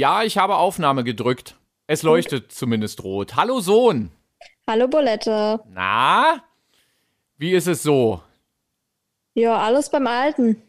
[0.00, 1.56] Ja, ich habe Aufnahme gedrückt.
[1.86, 3.36] Es leuchtet zumindest rot.
[3.36, 4.10] Hallo Sohn.
[4.66, 5.60] Hallo Bolette.
[5.68, 6.42] Na?
[7.36, 8.22] Wie ist es so?
[9.34, 10.62] Ja, alles beim Alten.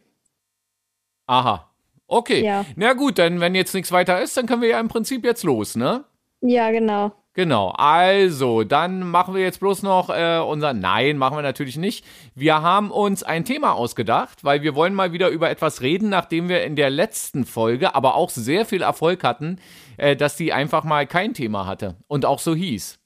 [1.27, 1.71] Aha.
[2.07, 2.43] Okay.
[2.43, 2.65] Ja.
[2.75, 5.43] Na gut, dann wenn jetzt nichts weiter ist, dann können wir ja im Prinzip jetzt
[5.43, 6.03] los, ne?
[6.41, 7.13] Ja, genau.
[7.33, 10.73] Genau, also, dann machen wir jetzt bloß noch äh, unser.
[10.73, 12.05] Nein, machen wir natürlich nicht.
[12.35, 16.49] Wir haben uns ein Thema ausgedacht, weil wir wollen mal wieder über etwas reden, nachdem
[16.49, 19.59] wir in der letzten Folge aber auch sehr viel Erfolg hatten,
[19.95, 22.99] äh, dass die einfach mal kein Thema hatte und auch so hieß.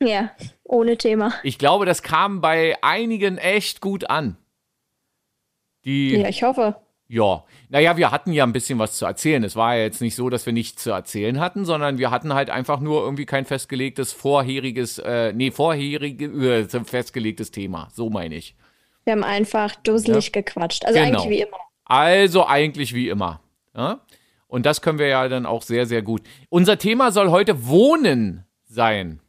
[0.00, 0.30] Ja,
[0.62, 1.32] ohne Thema.
[1.42, 4.36] Ich glaube, das kam bei einigen echt gut an.
[5.84, 6.16] Die.
[6.16, 6.76] Ja, ich hoffe.
[7.12, 9.44] Ja, naja, wir hatten ja ein bisschen was zu erzählen.
[9.44, 12.32] Es war ja jetzt nicht so, dass wir nichts zu erzählen hatten, sondern wir hatten
[12.32, 17.88] halt einfach nur irgendwie kein festgelegtes, vorheriges, äh, nee, vorherige, äh, festgelegtes Thema.
[17.92, 18.56] So meine ich.
[19.04, 20.40] Wir haben einfach dusselig ja.
[20.40, 20.86] gequatscht.
[20.86, 21.18] Also genau.
[21.18, 21.58] eigentlich wie immer.
[21.84, 23.42] Also eigentlich wie immer.
[23.76, 24.00] Ja?
[24.46, 26.22] Und das können wir ja dann auch sehr, sehr gut.
[26.48, 29.20] Unser Thema soll heute Wohnen sein.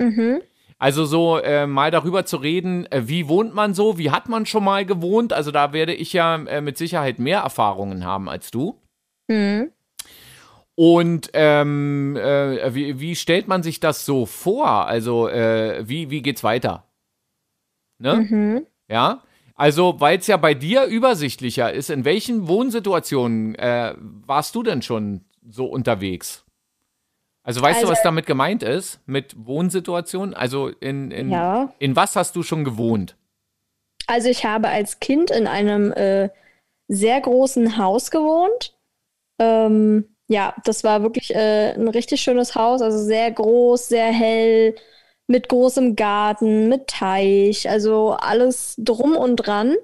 [0.00, 0.42] Mhm.
[0.80, 4.46] Also so äh, mal darüber zu reden, äh, wie wohnt man so, wie hat man
[4.46, 5.34] schon mal gewohnt.
[5.34, 8.80] Also da werde ich ja äh, mit Sicherheit mehr Erfahrungen haben als du.
[9.28, 9.72] Mhm.
[10.74, 14.86] Und ähm, äh, wie, wie, stellt man sich das so vor?
[14.86, 16.84] Also äh, wie, wie geht's weiter?
[17.98, 18.14] Ne?
[18.16, 18.66] Mhm.
[18.88, 19.22] Ja.
[19.54, 24.80] Also, weil es ja bei dir übersichtlicher ist, in welchen Wohnsituationen äh, warst du denn
[24.80, 26.46] schon so unterwegs?
[27.42, 29.00] Also weißt also, du, was damit gemeint ist?
[29.06, 30.34] Mit Wohnsituation?
[30.34, 31.72] Also in, in, ja.
[31.78, 33.16] in was hast du schon gewohnt?
[34.06, 36.28] Also ich habe als Kind in einem äh,
[36.88, 38.76] sehr großen Haus gewohnt.
[39.38, 44.74] Ähm, ja, das war wirklich äh, ein richtig schönes Haus, also sehr groß, sehr hell,
[45.26, 49.76] mit großem Garten, mit Teich, also alles drum und dran.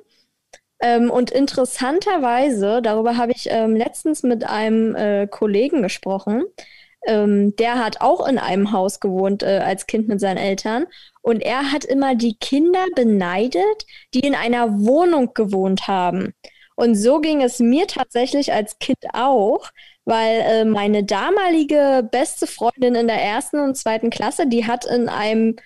[0.80, 6.44] Ähm, und interessanterweise, darüber habe ich ähm, letztens mit einem äh, Kollegen gesprochen,
[7.06, 10.86] ähm, der hat auch in einem Haus gewohnt äh, als Kind mit seinen Eltern.
[11.22, 16.34] Und er hat immer die Kinder beneidet, die in einer Wohnung gewohnt haben.
[16.76, 19.70] Und so ging es mir tatsächlich als Kind auch,
[20.04, 25.08] weil äh, meine damalige beste Freundin in der ersten und zweiten Klasse, die hat in
[25.08, 25.56] einem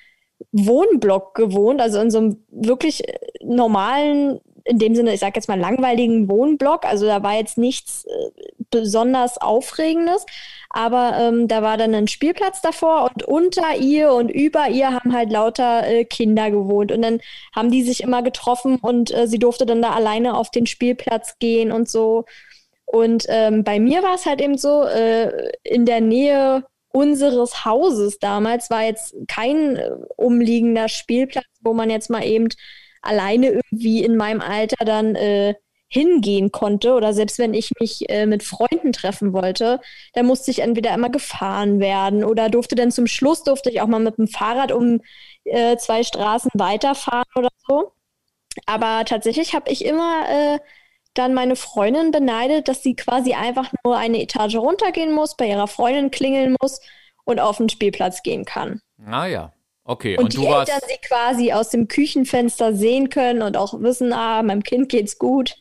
[0.52, 5.48] Wohnblock gewohnt, also in so einem wirklich äh, normalen in dem Sinne, ich sage jetzt
[5.48, 6.84] mal, langweiligen Wohnblock.
[6.84, 8.31] Also da war jetzt nichts äh,
[8.71, 10.25] besonders Aufregendes.
[10.71, 15.12] Aber ähm, da war dann ein Spielplatz davor und unter ihr und über ihr haben
[15.12, 16.93] halt lauter äh, Kinder gewohnt.
[16.93, 17.21] Und dann
[17.54, 21.38] haben die sich immer getroffen und äh, sie durfte dann da alleine auf den Spielplatz
[21.38, 22.25] gehen und so.
[22.87, 28.19] Und ähm, bei mir war es halt eben so, äh, in der Nähe unseres Hauses
[28.19, 32.48] damals war jetzt kein äh, umliegender Spielplatz, wo man jetzt mal eben
[33.02, 35.54] alleine irgendwie in meinem Alter dann äh,
[35.88, 39.80] hingehen konnte oder selbst wenn ich mich äh, mit Freunden treffen wollte,
[40.14, 43.88] dann musste ich entweder immer gefahren werden oder durfte dann zum Schluss durfte ich auch
[43.88, 45.00] mal mit dem Fahrrad um
[45.44, 47.92] äh, zwei Straßen weiterfahren oder so.
[48.66, 50.58] Aber tatsächlich habe ich immer äh,
[51.14, 55.66] dann meine Freundin beneidet, dass sie quasi einfach nur eine Etage runtergehen muss, bei ihrer
[55.66, 56.80] Freundin klingeln muss
[57.24, 58.80] und auf den Spielplatz gehen kann.
[59.04, 59.52] Ah ja.
[59.84, 60.70] Okay, und, und die du warst.
[60.70, 65.18] Eltern sie quasi aus dem Küchenfenster sehen können und auch wissen, ah, meinem Kind geht's
[65.18, 65.56] gut.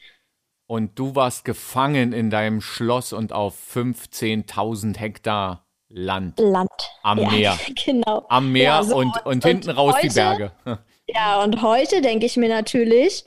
[0.68, 6.40] Und du warst gefangen in deinem Schloss und auf 15.000 Hektar Land.
[6.40, 6.70] Land.
[7.02, 7.60] Am ja, Meer.
[7.86, 8.26] Genau.
[8.30, 10.52] Am Meer ja, so, und, und, und, hinten raus heute, die Berge.
[11.12, 13.26] Ja, und heute denke ich mir natürlich,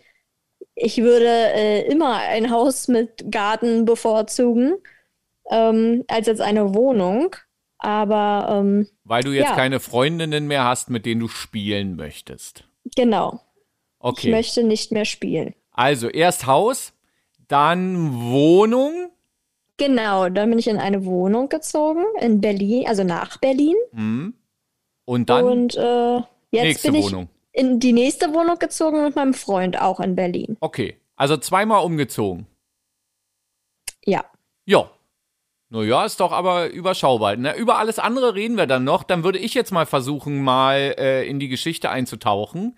[0.76, 4.76] ich würde äh, immer ein Haus mit Garten bevorzugen,
[5.50, 7.34] ähm, als jetzt eine Wohnung.
[7.82, 8.48] Aber.
[8.50, 9.56] Ähm, Weil du jetzt ja.
[9.56, 12.65] keine Freundinnen mehr hast, mit denen du spielen möchtest.
[12.97, 13.41] Genau.
[13.98, 14.28] Okay.
[14.28, 15.54] Ich möchte nicht mehr spielen.
[15.72, 16.92] Also erst Haus,
[17.48, 19.10] dann Wohnung.
[19.76, 23.76] Genau, dann bin ich in eine Wohnung gezogen, in Berlin, also nach Berlin.
[23.92, 24.34] Mhm.
[25.04, 26.16] Und dann Und äh,
[26.50, 27.28] jetzt nächste bin ich Wohnung.
[27.53, 30.56] in die nächste Wohnung gezogen mit meinem Freund, auch in Berlin.
[30.60, 32.47] Okay, also zweimal umgezogen.
[34.04, 34.24] Ja.
[34.65, 34.91] Ja.
[35.72, 37.34] Naja, ist doch aber überschaubar.
[37.36, 37.57] Ne?
[37.57, 39.04] Über alles andere reden wir dann noch.
[39.04, 42.77] Dann würde ich jetzt mal versuchen, mal äh, in die Geschichte einzutauchen.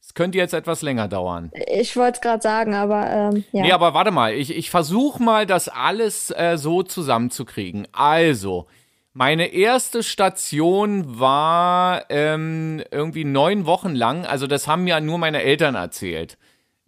[0.00, 1.50] Es könnte jetzt etwas länger dauern.
[1.66, 3.62] Ich wollte es gerade sagen, aber ähm, ja.
[3.62, 4.34] Nee, aber warte mal.
[4.34, 7.88] Ich, ich versuche mal, das alles äh, so zusammenzukriegen.
[7.90, 8.66] Also,
[9.12, 14.26] meine erste Station war ähm, irgendwie neun Wochen lang.
[14.26, 16.38] Also, das haben ja nur meine Eltern erzählt.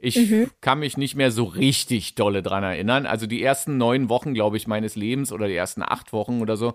[0.05, 0.51] Ich Mhm.
[0.61, 3.07] kann mich nicht mehr so richtig dolle dran erinnern.
[3.07, 6.57] Also die ersten neun Wochen, glaube ich, meines Lebens oder die ersten acht Wochen oder
[6.57, 6.75] so,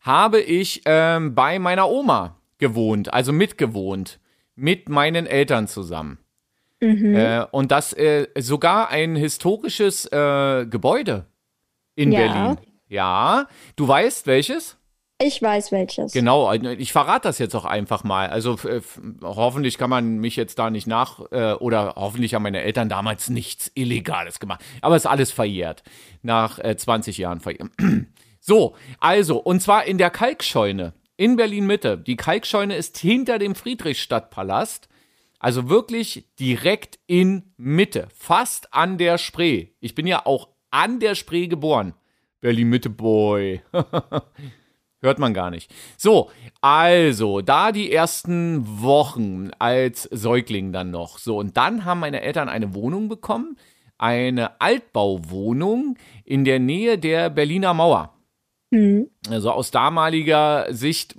[0.00, 4.20] habe ich ähm, bei meiner Oma gewohnt, also mitgewohnt,
[4.54, 6.18] mit meinen Eltern zusammen.
[6.80, 7.14] Mhm.
[7.14, 11.26] Äh, und das äh, sogar ein historisches äh, Gebäude
[11.96, 12.18] in Ja.
[12.20, 12.56] Berlin.
[12.88, 13.46] Ja,
[13.76, 14.76] du weißt welches?
[15.22, 16.12] Ich weiß welches.
[16.12, 18.30] Genau, ich verrate das jetzt auch einfach mal.
[18.30, 18.56] Also
[19.22, 23.28] hoffentlich kann man mich jetzt da nicht nach, äh, oder hoffentlich haben meine Eltern damals
[23.28, 24.64] nichts Illegales gemacht.
[24.80, 25.82] Aber es ist alles verjährt.
[26.22, 27.70] Nach äh, 20 Jahren verjährt.
[28.40, 31.98] so, also, und zwar in der Kalkscheune in Berlin Mitte.
[31.98, 34.88] Die Kalkscheune ist hinter dem Friedrichstadtpalast.
[35.38, 39.68] Also wirklich direkt in Mitte, fast an der Spree.
[39.80, 41.92] Ich bin ja auch an der Spree geboren.
[42.40, 43.60] Berlin Mitte Boy.
[45.02, 45.72] Hört man gar nicht.
[45.96, 46.30] So,
[46.60, 51.18] also, da die ersten Wochen als Säugling dann noch.
[51.18, 53.56] So, und dann haben meine Eltern eine Wohnung bekommen.
[53.96, 58.14] Eine Altbauwohnung in der Nähe der Berliner Mauer.
[58.70, 59.08] Mhm.
[59.28, 61.16] Also aus damaliger Sicht,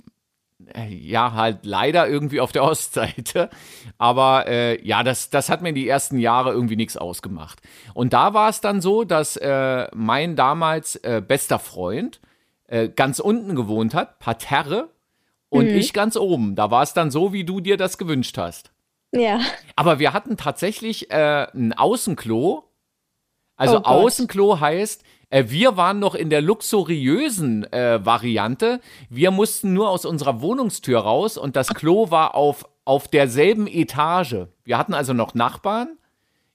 [0.88, 3.50] ja, halt leider irgendwie auf der Ostseite.
[3.98, 7.60] Aber äh, ja, das, das hat mir die ersten Jahre irgendwie nichts ausgemacht.
[7.94, 12.20] Und da war es dann so, dass äh, mein damals äh, bester Freund,
[12.72, 14.88] äh, ganz unten gewohnt hat, Parterre,
[15.50, 15.76] und mhm.
[15.76, 16.56] ich ganz oben.
[16.56, 18.72] Da war es dann so, wie du dir das gewünscht hast.
[19.10, 19.40] Ja.
[19.76, 22.64] Aber wir hatten tatsächlich äh, ein Außenklo.
[23.56, 28.80] Also oh Außenklo heißt, äh, wir waren noch in der luxuriösen äh, Variante.
[29.10, 34.46] Wir mussten nur aus unserer Wohnungstür raus und das Klo war auf, auf derselben Etage.
[34.64, 35.98] Wir hatten also noch Nachbarn.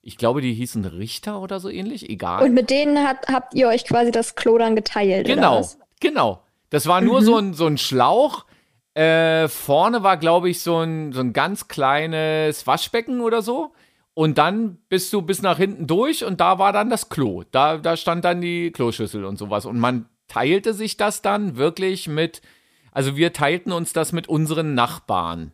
[0.01, 2.43] Ich glaube, die hießen Richter oder so ähnlich, egal.
[2.43, 5.61] Und mit denen hat, habt ihr euch quasi das Klo dann geteilt, genau.
[5.99, 6.43] Genau.
[6.69, 7.25] Das war nur mhm.
[7.25, 8.45] so, ein, so ein Schlauch.
[8.93, 13.73] Äh, vorne war, glaube ich, so ein, so ein ganz kleines Waschbecken oder so.
[14.13, 17.43] Und dann bist du bis nach hinten durch und da war dann das Klo.
[17.51, 19.65] Da, da stand dann die Kloschüssel und sowas.
[19.67, 22.41] Und man teilte sich das dann wirklich mit,
[22.91, 25.51] also wir teilten uns das mit unseren Nachbarn.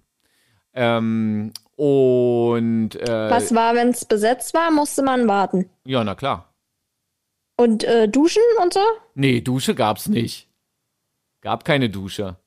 [0.73, 5.69] Ähm, und äh, was war, wenn es besetzt war, musste man warten.
[5.85, 6.52] Ja, na klar.
[7.55, 8.81] Und äh, Duschen und so?
[9.15, 10.47] Nee, Dusche gab's nicht.
[11.41, 12.37] Gab keine Dusche.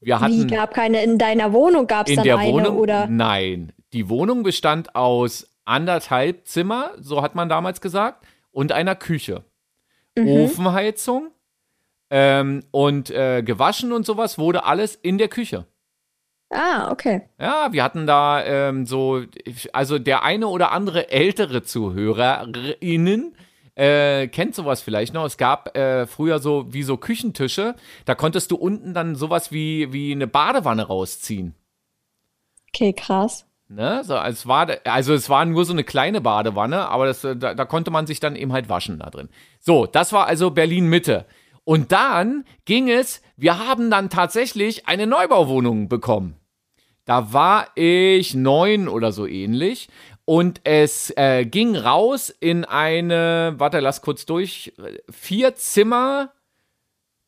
[0.00, 3.06] Wir hatten Wie gab keine in deiner Wohnung gab es dann der eine Wohnung, oder?
[3.06, 9.44] Nein, die Wohnung bestand aus anderthalb Zimmer, so hat man damals gesagt, und einer Küche.
[10.16, 10.28] Mhm.
[10.28, 11.30] Ofenheizung
[12.10, 15.66] ähm, und äh, gewaschen und sowas wurde alles in der Küche.
[16.50, 17.22] Ah, okay.
[17.40, 19.22] Ja, wir hatten da ähm, so,
[19.72, 23.34] also der eine oder andere ältere ZuhörerInnen
[23.74, 25.24] äh, kennt sowas vielleicht noch.
[25.24, 27.74] Es gab äh, früher so wie so Küchentische,
[28.04, 31.54] da konntest du unten dann sowas wie, wie eine Badewanne rausziehen.
[32.68, 33.46] Okay, krass.
[33.68, 34.02] Ne?
[34.04, 37.64] So, es war, also es war nur so eine kleine Badewanne, aber das, da, da
[37.64, 39.28] konnte man sich dann eben halt waschen da drin.
[39.60, 41.26] So, das war also Berlin Mitte.
[41.64, 46.36] Und dann ging es, wir haben dann tatsächlich eine Neubauwohnung bekommen.
[47.06, 49.88] Da war ich neun oder so ähnlich.
[50.26, 54.72] Und es äh, ging raus in eine, warte, lass kurz durch,
[55.10, 56.32] vier Zimmer,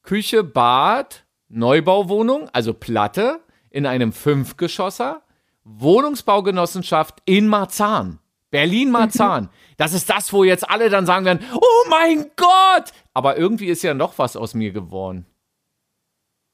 [0.02, 3.40] Küche, Bad, Neubauwohnung, also Platte,
[3.70, 5.22] in einem Fünfgeschosser,
[5.64, 8.20] Wohnungsbaugenossenschaft in Marzahn.
[8.50, 9.44] Berlin-Marzahn.
[9.44, 9.48] Mhm.
[9.76, 12.92] Das ist das, wo jetzt alle dann sagen werden, oh mein Gott!
[13.12, 15.26] Aber irgendwie ist ja noch was aus mir geworden.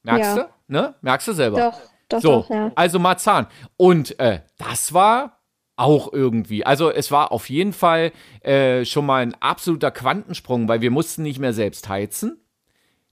[0.02, 0.42] Merkst ja.
[0.42, 0.48] du?
[0.66, 0.94] Ne?
[1.02, 1.58] Merkst du selber?
[1.58, 2.72] Doch, doch, so, doch, ja.
[2.74, 3.46] Also Marzahn.
[3.76, 5.41] Und äh, das war
[5.76, 6.64] auch irgendwie.
[6.66, 11.22] Also es war auf jeden Fall äh, schon mal ein absoluter Quantensprung, weil wir mussten
[11.22, 12.38] nicht mehr selbst heizen.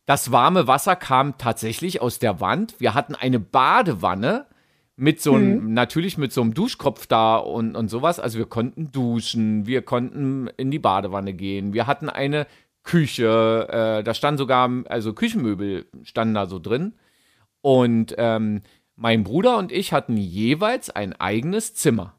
[0.06, 2.80] Das warme Wasser kam tatsächlich aus der Wand.
[2.80, 4.46] Wir hatten eine Badewanne
[4.96, 5.72] mit so einem, mhm.
[5.72, 8.20] natürlich mit so einem Duschkopf da und, und sowas.
[8.20, 11.72] Also wir konnten duschen, wir konnten in die Badewanne gehen.
[11.72, 12.46] Wir hatten eine
[12.82, 16.94] Küche, äh, da stand sogar, also Küchenmöbel standen da so drin.
[17.62, 18.60] Und ähm,
[18.96, 22.14] mein Bruder und ich hatten jeweils ein eigenes Zimmer.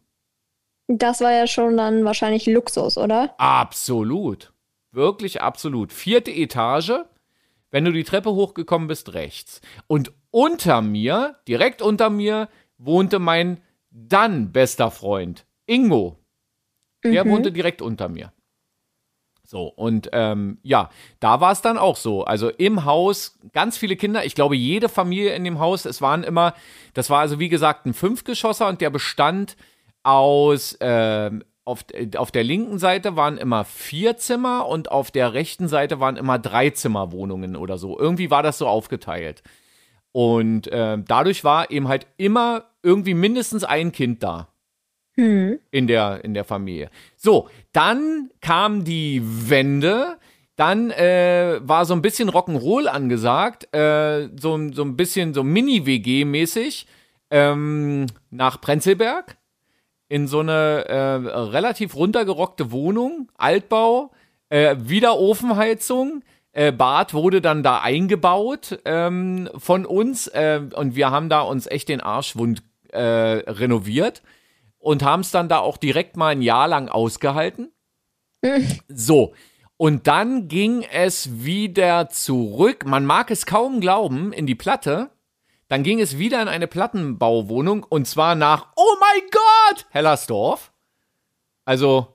[0.98, 3.34] Das war ja schon dann wahrscheinlich Luxus, oder?
[3.38, 4.52] Absolut.
[4.92, 5.94] Wirklich absolut.
[5.94, 6.94] Vierte Etage.
[7.70, 9.62] Wenn du die Treppe hochgekommen bist, rechts.
[9.88, 16.18] Und unter mir, direkt unter mir, wohnte mein dann bester Freund, Ingo.
[17.04, 17.30] Der mhm.
[17.30, 18.34] wohnte direkt unter mir.
[19.52, 22.24] So, und ähm, ja, da war es dann auch so.
[22.24, 24.24] Also im Haus ganz viele Kinder.
[24.24, 26.54] Ich glaube, jede Familie in dem Haus, es waren immer,
[26.94, 29.58] das war also wie gesagt ein Fünfgeschosser und der bestand
[30.04, 31.32] aus, äh,
[31.64, 31.86] auf,
[32.18, 36.40] auf der linken Seite waren immer vier Zimmer und auf der rechten Seite waren immer
[36.40, 38.00] drei Zimmerwohnungen oder so.
[38.00, 39.44] Irgendwie war das so aufgeteilt.
[40.12, 44.48] Und äh, dadurch war eben halt immer irgendwie mindestens ein Kind da.
[45.16, 45.60] Hm.
[45.72, 46.90] In, der, in der Familie.
[47.18, 50.18] So, dann kam die Wende.
[50.56, 53.74] Dann äh, war so ein bisschen Rock'n'Roll angesagt.
[53.74, 56.88] Äh, so, so ein bisschen so Mini-WG-mäßig
[57.30, 59.38] ähm, nach Prenzlberg
[60.12, 60.96] in so eine äh,
[61.40, 64.12] relativ runtergerockte Wohnung, Altbau,
[64.50, 71.12] äh, wieder Ofenheizung, äh, Bad wurde dann da eingebaut ähm, von uns äh, und wir
[71.12, 74.22] haben da uns echt den Arschwund äh, renoviert
[74.80, 77.72] und haben es dann da auch direkt mal ein Jahr lang ausgehalten.
[78.90, 79.34] So,
[79.78, 85.10] und dann ging es wieder zurück, man mag es kaum glauben, in die Platte.
[85.72, 90.74] Dann ging es wieder in eine Plattenbauwohnung und zwar nach, oh mein Gott, Hellersdorf.
[91.64, 92.08] Also,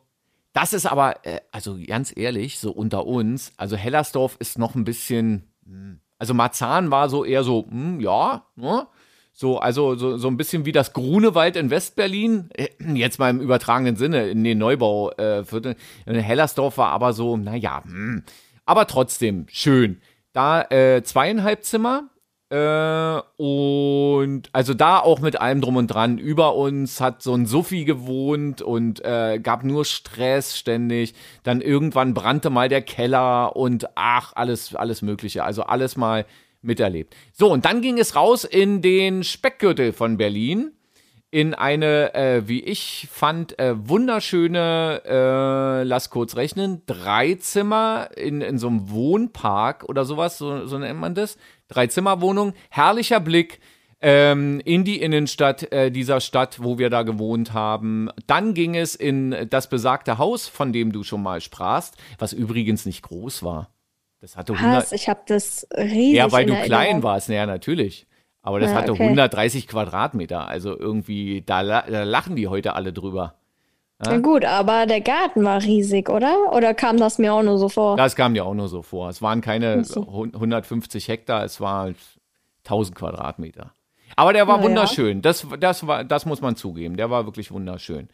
[0.52, 4.84] das ist aber, äh, also ganz ehrlich, so unter uns, also Hellersdorf ist noch ein
[4.84, 8.88] bisschen, hm, also Marzahn war so eher so, hm, ja, ne?
[9.32, 13.40] So, also so, so ein bisschen wie das Grunewald in Westberlin, äh, jetzt mal im
[13.40, 15.76] übertragenen Sinne, in den Neubau-Vierteln.
[16.04, 18.22] Äh, Hellersdorf war aber so, naja, hm.
[18.66, 20.02] aber trotzdem schön.
[20.34, 22.10] Da äh, zweieinhalb Zimmer,
[22.48, 26.18] äh, und also da auch mit allem drum und dran.
[26.18, 31.14] Über uns hat so ein Suffi gewohnt und äh, gab nur Stress ständig.
[31.42, 35.42] Dann irgendwann brannte mal der Keller und ach, alles, alles Mögliche.
[35.42, 36.24] Also alles mal
[36.62, 37.16] miterlebt.
[37.32, 40.72] So, und dann ging es raus in den Speckgürtel von Berlin.
[41.32, 48.58] In eine, äh, wie ich fand, äh, wunderschöne, äh, lass kurz rechnen, Dreizimmer in, in
[48.58, 51.36] so einem Wohnpark oder sowas, so, so nennt man das.
[51.68, 53.60] Dreizimmerwohnung, herrlicher Blick
[54.00, 58.10] ähm, in die Innenstadt äh, dieser Stadt, wo wir da gewohnt haben.
[58.26, 62.86] Dann ging es in das besagte Haus, von dem du schon mal sprachst, was übrigens
[62.86, 63.70] nicht groß war.
[64.20, 64.76] Das hatte 100.
[64.76, 64.92] Was?
[64.92, 66.14] Ich habe das riesig.
[66.14, 66.66] Ja, weil du Erinnerung.
[66.66, 68.06] klein warst, ja, natürlich.
[68.42, 69.02] Aber das Ja, hatte okay.
[69.02, 70.46] 130 Quadratmeter.
[70.46, 73.34] Also irgendwie, da, da lachen die heute alle drüber.
[73.98, 76.52] Na gut, aber der Garten war riesig, oder?
[76.52, 77.96] Oder kam das mir auch nur so vor?
[77.96, 79.08] Das kam dir auch nur so vor.
[79.08, 80.06] Es waren keine so.
[80.06, 81.90] hun- 150 Hektar, es war
[82.64, 83.72] 1000 Quadratmeter.
[84.14, 84.68] Aber der war Na ja.
[84.68, 85.22] wunderschön.
[85.22, 86.96] Das, das, war, das muss man zugeben.
[86.96, 88.08] Der war wirklich wunderschön.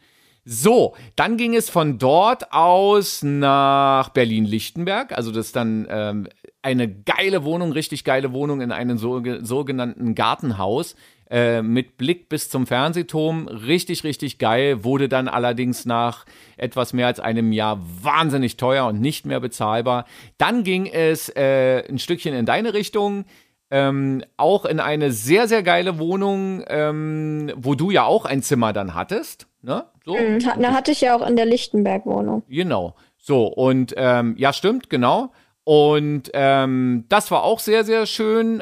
[0.45, 5.11] So, dann ging es von dort aus nach Berlin-Lichtenberg.
[5.17, 6.27] Also das ist dann ähm,
[6.61, 10.95] eine geile Wohnung, richtig geile Wohnung in einem so, sogenannten Gartenhaus
[11.33, 13.47] äh, mit Blick bis zum Fernsehturm.
[13.47, 14.83] Richtig, richtig geil.
[14.83, 16.25] Wurde dann allerdings nach
[16.57, 20.05] etwas mehr als einem Jahr wahnsinnig teuer und nicht mehr bezahlbar.
[20.37, 23.25] Dann ging es äh, ein Stückchen in deine Richtung.
[23.71, 28.71] Ähm, auch in eine sehr, sehr geile Wohnung, ähm, wo du ja auch ein Zimmer
[28.71, 29.47] dann hattest.
[29.63, 29.85] Ne?
[30.05, 30.15] So.
[30.15, 32.43] Hm, hat- Na, hatte ich ja auch in der Lichtenberg-Wohnung.
[32.47, 32.93] Genau.
[33.17, 35.31] So, und ähm, ja, stimmt, genau.
[35.63, 38.61] Und ähm, das war auch sehr, sehr schön.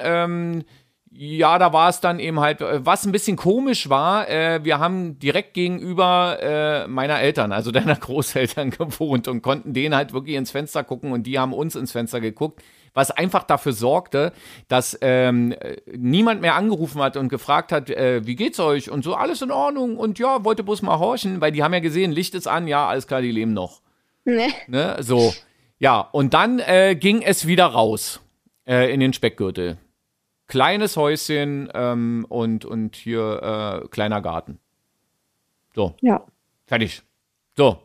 [1.14, 4.80] Ja, da war es dann eben halt, äh, was ein bisschen komisch war, äh, wir
[4.80, 10.38] haben direkt gegenüber äh, meiner Eltern, also deiner Großeltern gewohnt und konnten denen halt wirklich
[10.38, 12.64] ins Fenster gucken und die haben uns ins Fenster geguckt,
[12.94, 14.32] was einfach dafür sorgte,
[14.70, 19.04] dass ähm, äh, niemand mehr angerufen hat und gefragt hat, äh, wie geht's euch und
[19.04, 22.14] so, alles in Ordnung und ja, wollte bloß mal horchen, weil die haben ja gesehen,
[22.14, 23.82] Licht ist an, ja, alles klar, die leben noch.
[24.24, 24.48] Ne?
[24.68, 24.96] Ne?
[25.02, 25.34] So.
[25.78, 28.22] Ja, und dann äh, ging es wieder raus
[28.64, 29.80] in den Speckgürtel.
[30.52, 34.60] Kleines Häuschen ähm, und, und hier äh, kleiner Garten.
[35.74, 36.26] So, Ja.
[36.66, 37.04] fertig.
[37.56, 37.78] So.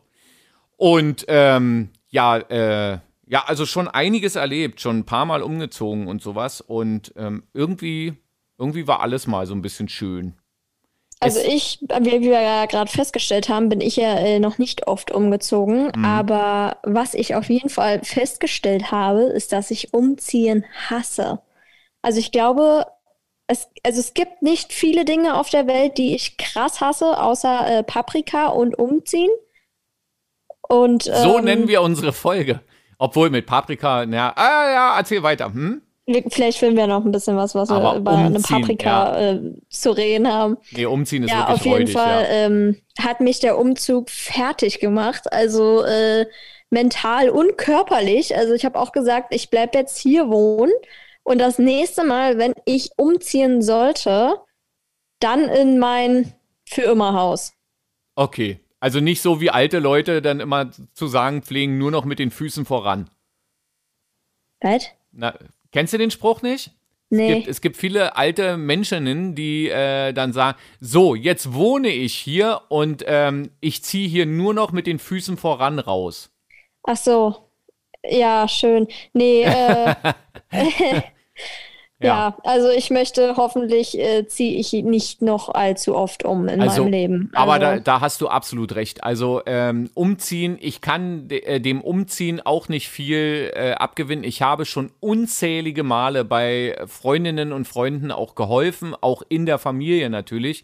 [0.75, 6.21] Und ähm, ja, äh, ja, also schon einiges erlebt, schon ein paar Mal umgezogen und
[6.21, 6.59] sowas.
[6.59, 8.15] Und ähm, irgendwie,
[8.57, 10.33] irgendwie war alles mal so ein bisschen schön.
[11.21, 15.09] Also ich, wie wir ja gerade festgestellt haben, bin ich ja äh, noch nicht oft
[15.11, 15.89] umgezogen.
[15.95, 16.03] Mhm.
[16.03, 21.39] Aber was ich auf jeden Fall festgestellt habe, ist, dass ich Umziehen hasse.
[22.07, 22.85] Also ich glaube,
[23.47, 27.79] es, also es gibt nicht viele Dinge auf der Welt, die ich krass hasse, außer
[27.79, 29.29] äh, Paprika und Umziehen.
[30.69, 32.61] Und So ähm, nennen wir unsere Folge.
[32.97, 35.47] Obwohl mit Paprika, na, ah, ja, erzähl weiter.
[35.53, 35.81] Hm?
[36.29, 39.91] vielleicht finden wir noch ein bisschen was, was Aber wir einem Umziehen, Paprika äh, zu
[39.91, 40.55] reden haben.
[40.71, 42.29] Nee, umziehen ist Ja, wirklich auf jeden freudig, Fall ja.
[42.29, 46.25] ähm, hat mich der Umzug fertig gemacht, also äh,
[46.69, 48.33] mental und körperlich.
[48.33, 50.71] Also ich habe auch gesagt, ich bleib jetzt hier wohnen
[51.27, 54.35] und das nächste Mal, wenn ich umziehen sollte,
[55.19, 56.33] dann in mein
[56.65, 57.53] für immer Haus.
[58.15, 58.59] Okay.
[58.79, 62.31] Also nicht so wie alte Leute dann immer zu sagen pflegen, nur noch mit den
[62.31, 63.09] Füßen voran.
[64.61, 64.87] Was?
[65.11, 65.33] Na,
[65.71, 66.67] kennst du den Spruch nicht?
[66.67, 66.73] Es
[67.09, 67.35] Nee.
[67.35, 72.61] gibt, es gibt viele alte Menschen, die äh, dann sagen, so, jetzt wohne ich hier
[72.69, 76.29] und ähm, ich ziehe hier nur noch mit den Füßen voran raus.
[76.83, 77.49] Ach so.
[78.03, 78.87] Ja, schön.
[79.13, 79.95] Nee, äh,
[81.99, 86.83] ja, also ich möchte, hoffentlich äh, ziehe ich nicht noch allzu oft um in Also,
[86.83, 87.31] meinem Leben.
[87.33, 89.03] Aber Also, da, da hast du absolut recht.
[89.03, 94.23] Also ähm, umziehen, ich kann de, äh, dem Umziehen auch nicht viel äh, abgewinnen.
[94.23, 100.11] Ich habe schon unzählige Male bei Freundinnen und Freunden auch geholfen, auch in der Familie
[100.11, 100.63] natürlich,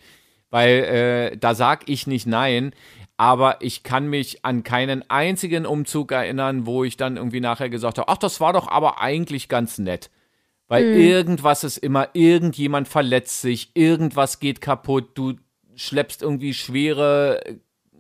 [0.51, 2.74] weil äh, da sag ich nicht nein.
[3.18, 7.98] aber ich kann mich an keinen einzigen Umzug erinnern, wo ich dann irgendwie nachher gesagt
[7.98, 10.12] habe, ach, das war doch aber eigentlich ganz nett.
[10.67, 11.01] Weil mhm.
[11.01, 15.34] irgendwas ist immer, irgendjemand verletzt sich, irgendwas geht kaputt, du
[15.75, 17.41] schleppst irgendwie schwere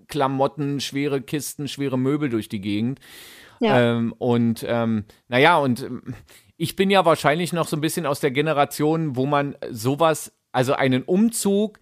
[0.07, 2.99] Klamotten, schwere Kisten, schwere Möbel durch die Gegend.
[3.59, 3.97] Ja.
[3.97, 6.15] Ähm, und ähm, naja, und ähm,
[6.57, 10.73] ich bin ja wahrscheinlich noch so ein bisschen aus der Generation, wo man sowas, also
[10.73, 11.79] einen Umzug,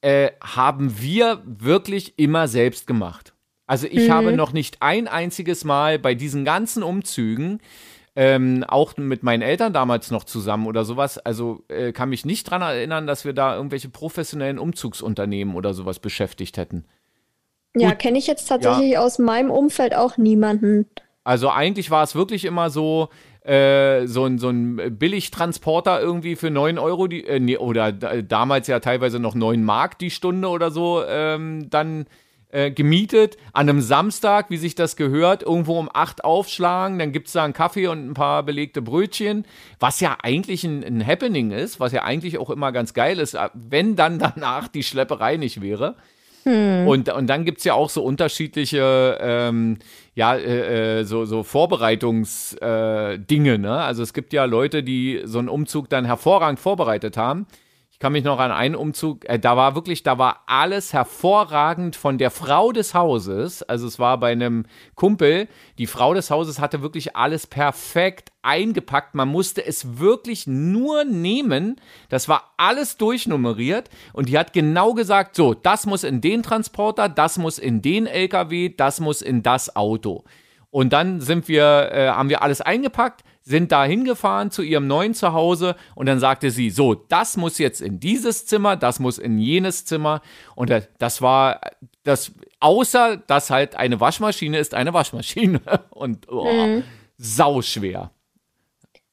[0.00, 3.34] äh, haben wir wirklich immer selbst gemacht.
[3.66, 4.12] Also ich mhm.
[4.12, 7.60] habe noch nicht ein einziges Mal bei diesen ganzen Umzügen,
[8.18, 12.48] ähm, auch mit meinen Eltern damals noch zusammen oder sowas, also äh, kann mich nicht
[12.48, 16.84] daran erinnern, dass wir da irgendwelche professionellen Umzugsunternehmen oder sowas beschäftigt hätten.
[17.76, 19.02] Ja, kenne ich jetzt tatsächlich ja.
[19.02, 20.86] aus meinem Umfeld auch niemanden.
[21.22, 23.08] Also eigentlich war es wirklich immer so,
[23.44, 28.66] äh, so ein, so ein Billigtransporter irgendwie für 9 Euro, die, äh, nee, oder damals
[28.66, 32.06] ja teilweise noch 9 Mark die Stunde oder so, ähm, dann
[32.50, 33.36] äh, gemietet.
[33.52, 37.44] An einem Samstag, wie sich das gehört, irgendwo um 8 aufschlagen, dann gibt es da
[37.44, 39.44] einen Kaffee und ein paar belegte Brötchen,
[39.78, 43.36] was ja eigentlich ein, ein Happening ist, was ja eigentlich auch immer ganz geil ist,
[43.52, 45.96] wenn dann danach die Schlepperei nicht wäre.
[46.44, 46.88] Hm.
[46.88, 49.78] Und, und dann gibt es ja auch so unterschiedliche ähm,
[50.14, 53.54] ja, äh, äh so, so Vorbereitungsdinge.
[53.54, 53.82] Äh, ne?
[53.82, 57.46] Also es gibt ja Leute, die so einen Umzug dann hervorragend vorbereitet haben.
[57.98, 61.96] Ich kann mich noch an einen Umzug, äh, da war wirklich, da war alles hervorragend
[61.96, 63.64] von der Frau des Hauses.
[63.64, 69.16] Also es war bei einem Kumpel, die Frau des Hauses hatte wirklich alles perfekt eingepackt.
[69.16, 71.80] Man musste es wirklich nur nehmen.
[72.08, 77.08] Das war alles durchnummeriert und die hat genau gesagt, so, das muss in den Transporter,
[77.08, 80.22] das muss in den LKW, das muss in das Auto.
[80.70, 85.14] Und dann sind wir, äh, haben wir alles eingepackt, sind da hingefahren zu ihrem neuen
[85.14, 89.38] Zuhause und dann sagte sie, so, das muss jetzt in dieses Zimmer, das muss in
[89.38, 90.20] jenes Zimmer
[90.54, 91.60] und das war
[92.04, 95.60] das, außer dass halt eine Waschmaschine ist eine Waschmaschine
[95.90, 96.84] und oh, mhm.
[97.16, 98.10] sauschwer.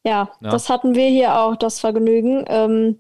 [0.04, 2.46] Ja, ja, das hatten wir hier auch, das Vergnügen.
[2.48, 3.00] Ähm,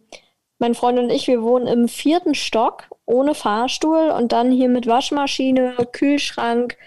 [0.57, 4.87] mein Freund und ich, wir wohnen im vierten Stock ohne Fahrstuhl und dann hier mit
[4.87, 6.77] Waschmaschine, Kühlschrank,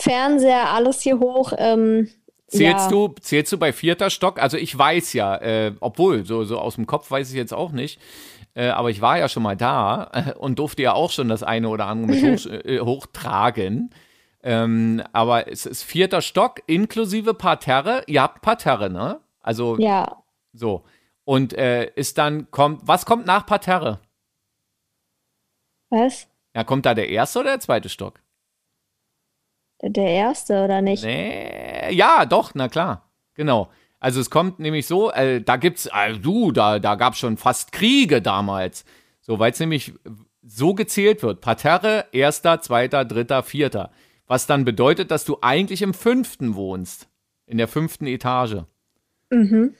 [0.00, 1.52] Fernseher, alles hier hoch.
[1.56, 2.08] Ähm,
[2.48, 2.88] Zählst, ja.
[2.88, 4.40] du, zählst du bei vierter Stock?
[4.40, 7.72] Also ich weiß ja, äh, obwohl, so, so aus dem Kopf weiß ich jetzt auch
[7.72, 8.00] nicht,
[8.54, 11.42] äh, aber ich war ja schon mal da äh, und durfte ja auch schon das
[11.42, 13.90] eine oder andere mit hoch, äh, hochtragen.
[14.42, 18.02] Ähm, aber es ist vierter Stock inklusive Parterre.
[18.06, 19.20] Ihr habt Parterre, ne?
[19.42, 20.22] Also ja.
[20.54, 20.84] so.
[21.24, 24.00] Und ist dann, kommt, was kommt nach Parterre?
[25.90, 26.26] Was?
[26.54, 28.22] Ja, kommt da der erste oder der zweite Stock?
[29.82, 31.04] Der erste, oder nicht?
[31.04, 33.08] Nee, ja, doch, na klar.
[33.34, 33.70] Genau.
[34.00, 37.72] Also es kommt nämlich so, äh, da gibt's, äh, du, da, da gab's schon fast
[37.72, 38.84] Kriege damals.
[39.20, 39.92] So, weil es nämlich
[40.42, 41.40] so gezählt wird.
[41.40, 43.90] Parterre, erster, zweiter, dritter, vierter.
[44.26, 47.08] Was dann bedeutet, dass du eigentlich im fünften wohnst.
[47.46, 48.64] In der fünften Etage.
[49.30, 49.74] Mhm.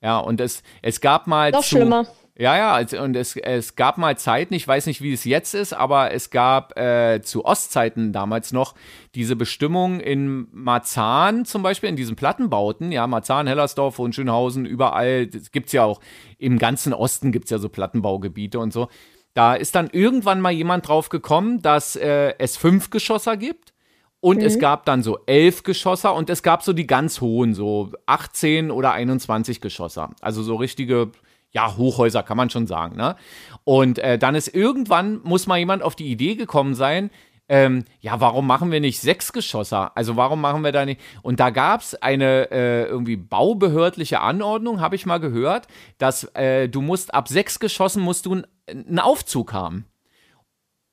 [0.00, 1.50] Ja, und es, es gab mal.
[1.50, 2.06] Noch zu, schlimmer.
[2.40, 5.74] Ja, ja, und es, es gab mal Zeiten, ich weiß nicht, wie es jetzt ist,
[5.74, 8.74] aber es gab äh, zu Ostzeiten damals noch
[9.14, 15.50] diese Bestimmung in Marzahn zum Beispiel, in diesen Plattenbauten, ja, Marzahn, Hellersdorf, Hohenschönhausen, überall, das
[15.50, 16.00] gibt's ja auch,
[16.38, 18.88] im ganzen Osten gibt's ja so Plattenbaugebiete und so.
[19.34, 23.74] Da ist dann irgendwann mal jemand drauf gekommen, dass äh, es fünf Geschosser gibt.
[24.20, 24.44] Und mhm.
[24.46, 28.70] es gab dann so elf Geschosser und es gab so die ganz hohen, so 18
[28.70, 30.10] oder 21 Geschosser.
[30.22, 31.10] Also so richtige,
[31.52, 33.16] ja, Hochhäuser kann man schon sagen, ne?
[33.64, 37.10] Und äh, dann ist irgendwann, muss mal jemand auf die Idee gekommen sein,
[37.50, 39.90] ähm, ja, warum machen wir nicht sechs Geschosser?
[39.96, 41.00] Also warum machen wir da nicht?
[41.22, 45.66] Und da gab es eine äh, irgendwie baubehördliche Anordnung, habe ich mal gehört,
[45.98, 49.86] dass äh, du musst ab sechs Geschossen musst du einen Aufzug haben.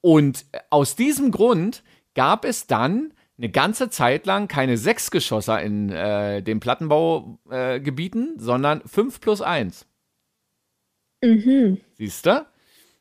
[0.01, 1.83] Und aus diesem Grund
[2.15, 8.81] gab es dann eine ganze Zeit lang keine Sechsgeschosser in äh, den Plattenbaugebieten, äh, sondern
[8.87, 9.85] fünf plus eins.
[11.21, 11.79] Mhm.
[11.93, 12.45] Siehst du?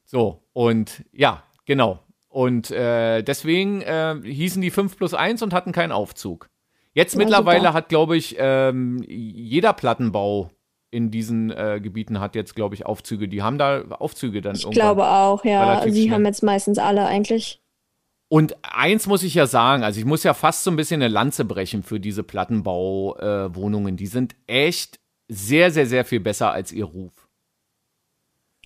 [0.05, 2.01] So, und ja, genau.
[2.29, 6.49] Und äh, deswegen äh, hießen die 5 plus 1 und hatten keinen Aufzug.
[6.93, 7.75] Jetzt ja, mittlerweile super.
[7.75, 10.51] hat, glaube ich, ähm, jeder Plattenbau
[10.91, 13.29] in diesen äh, Gebieten hat jetzt, glaube ich, Aufzüge.
[13.29, 15.83] Die haben da Aufzüge dann Ich glaube auch, ja.
[15.83, 16.15] Sie schnell.
[16.15, 17.61] haben jetzt meistens alle eigentlich.
[18.29, 21.13] Und eins muss ich ja sagen, also ich muss ja fast so ein bisschen eine
[21.13, 23.95] Lanze brechen für diese Plattenbauwohnungen.
[23.95, 24.99] Äh, die sind echt
[25.29, 27.26] sehr, sehr, sehr viel besser als ihr Ruf.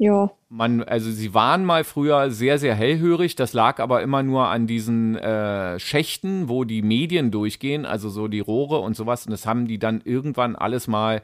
[0.03, 0.31] Ja.
[0.49, 3.37] Man, also sie waren mal früher sehr, sehr hellhörig.
[3.37, 8.27] Das lag aber immer nur an diesen äh, Schächten, wo die Medien durchgehen, also so
[8.27, 9.27] die Rohre und sowas.
[9.27, 11.23] Und das haben die dann irgendwann alles mal,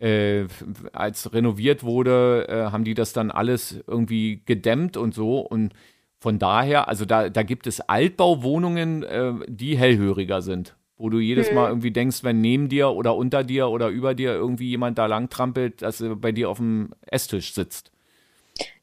[0.00, 0.46] äh,
[0.92, 5.38] als renoviert wurde, äh, haben die das dann alles irgendwie gedämmt und so.
[5.40, 5.72] Und
[6.20, 10.76] Von daher, also da, da gibt es Altbauwohnungen, äh, die hellhöriger sind.
[10.96, 14.32] Wo du jedes Mal irgendwie denkst, wenn neben dir oder unter dir oder über dir
[14.34, 17.92] irgendwie jemand da lang trampelt, dass er bei dir auf dem Esstisch sitzt.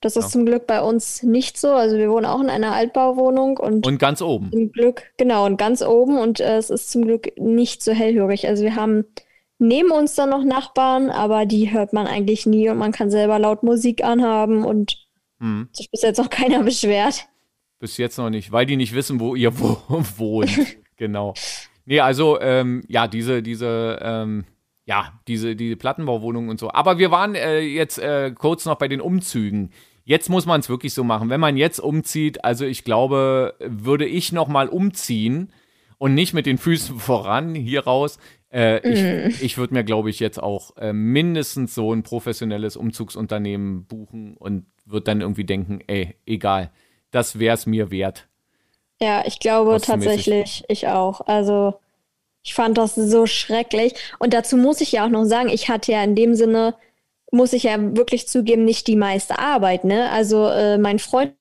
[0.01, 0.29] Das ist ja.
[0.29, 1.69] zum Glück bei uns nicht so.
[1.69, 3.85] Also wir wohnen auch in einer Altbauwohnung und.
[3.85, 4.51] Und ganz oben.
[4.51, 6.17] Zum Glück, genau, und ganz oben.
[6.17, 8.47] Und äh, es ist zum Glück nicht so hellhörig.
[8.47, 9.05] Also wir haben
[9.59, 13.39] neben uns dann noch Nachbarn, aber die hört man eigentlich nie und man kann selber
[13.39, 14.97] laut Musik anhaben und
[15.39, 15.69] hm.
[15.71, 17.27] sich bis jetzt noch keiner beschwert.
[17.79, 19.77] Bis jetzt noch nicht, weil die nicht wissen, wo ihr wo
[20.17, 20.77] wohnt.
[20.97, 21.33] genau.
[21.85, 24.45] Nee, also, ähm, ja, diese, diese, ähm,
[24.85, 26.71] ja, diese, diese Plattenbauwohnungen und so.
[26.71, 29.71] Aber wir waren äh, jetzt äh, kurz noch bei den Umzügen.
[30.03, 31.29] Jetzt muss man es wirklich so machen.
[31.29, 35.51] Wenn man jetzt umzieht, also ich glaube, würde ich noch mal umziehen
[35.97, 38.19] und nicht mit den Füßen voran hier raus.
[38.53, 39.27] Äh.
[39.27, 44.37] Ich, ich würde mir, glaube ich, jetzt auch äh, mindestens so ein professionelles Umzugsunternehmen buchen
[44.37, 46.69] und würde dann irgendwie denken, ey, egal,
[47.09, 48.27] das wäre es mir wert.
[49.01, 51.21] Ja, ich glaube tatsächlich, ich auch.
[51.21, 51.79] Also
[52.45, 53.95] ich fand das so schrecklich.
[54.19, 56.75] Und dazu muss ich ja auch noch sagen, ich hatte ja in dem Sinne,
[57.31, 59.83] muss ich ja wirklich zugeben, nicht die meiste Arbeit.
[59.83, 60.09] Ne?
[60.11, 61.33] Also äh, mein Freund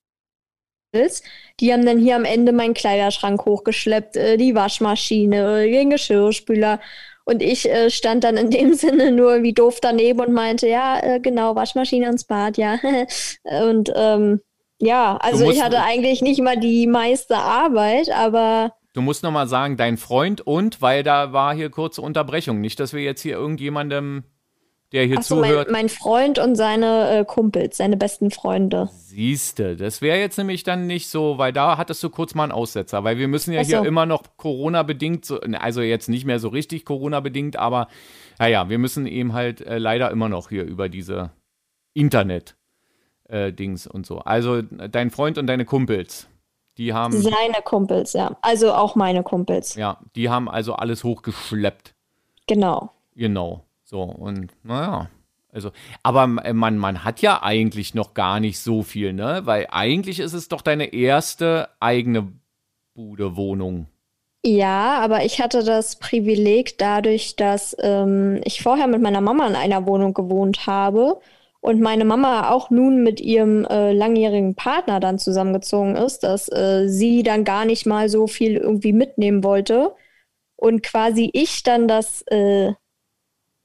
[1.59, 6.79] die haben dann hier am Ende meinen Kleiderschrank hochgeschleppt, äh, die Waschmaschine, äh, den Geschirrspüler.
[7.25, 10.97] Und ich äh, stand dann in dem Sinne nur wie doof daneben und meinte, ja,
[10.99, 12.79] äh, genau, Waschmaschine ins Bad, ja.
[13.43, 14.39] und ähm,
[14.79, 18.73] ja, also ich hatte eigentlich nicht mal die meiste Arbeit, aber.
[18.95, 22.61] Du musst nochmal sagen, dein Freund und, weil da war hier kurze Unterbrechung.
[22.61, 24.23] Nicht, dass wir jetzt hier irgendjemandem,
[24.93, 25.69] der hier so, zuhört.
[25.69, 28.87] Mein, mein, Freund und seine äh, Kumpels, seine besten Freunde.
[28.93, 32.53] Siehste, das wäre jetzt nämlich dann nicht so, weil da hattest du kurz mal einen
[32.53, 33.67] Aussetzer, weil wir müssen ja so.
[33.67, 35.29] hier immer noch Corona-bedingt,
[35.59, 37.89] also jetzt nicht mehr so richtig Corona-bedingt, aber
[38.39, 41.31] naja, wir müssen eben halt äh, leider immer noch hier über diese
[41.93, 42.55] Internet
[43.27, 43.51] äh,
[43.89, 44.19] und so.
[44.19, 46.29] Also dein Freund und deine Kumpels,
[46.77, 47.13] die haben.
[47.19, 48.37] Seine Kumpels, ja.
[48.41, 49.75] Also auch meine Kumpels.
[49.75, 51.93] Ja, die haben also alles hochgeschleppt.
[52.47, 52.91] Genau.
[53.15, 53.65] Genau.
[53.83, 55.09] So, und naja.
[55.51, 55.71] Also,
[56.03, 59.41] aber man, man hat ja eigentlich noch gar nicht so viel, ne?
[59.45, 62.33] Weil eigentlich ist es doch deine erste eigene
[62.93, 63.87] Bude, Wohnung.
[64.43, 69.55] Ja, aber ich hatte das Privileg dadurch, dass ähm, ich vorher mit meiner Mama in
[69.55, 71.19] einer Wohnung gewohnt habe
[71.65, 76.87] und meine Mama auch nun mit ihrem äh, langjährigen Partner dann zusammengezogen ist, dass äh,
[76.87, 79.95] sie dann gar nicht mal so viel irgendwie mitnehmen wollte
[80.55, 82.73] und quasi ich dann das äh,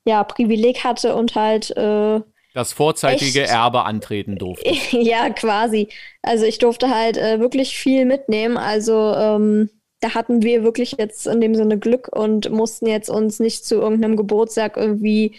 [0.07, 2.21] ja, Privileg hatte und halt äh,
[2.55, 4.71] das vorzeitige echt, Erbe antreten durfte.
[4.97, 5.89] ja, quasi.
[6.23, 8.57] Also ich durfte halt äh, wirklich viel mitnehmen.
[8.57, 9.69] Also ähm,
[10.01, 13.75] da hatten wir wirklich jetzt in dem Sinne Glück und mussten jetzt uns nicht zu
[13.75, 15.37] irgendeinem Geburtstag irgendwie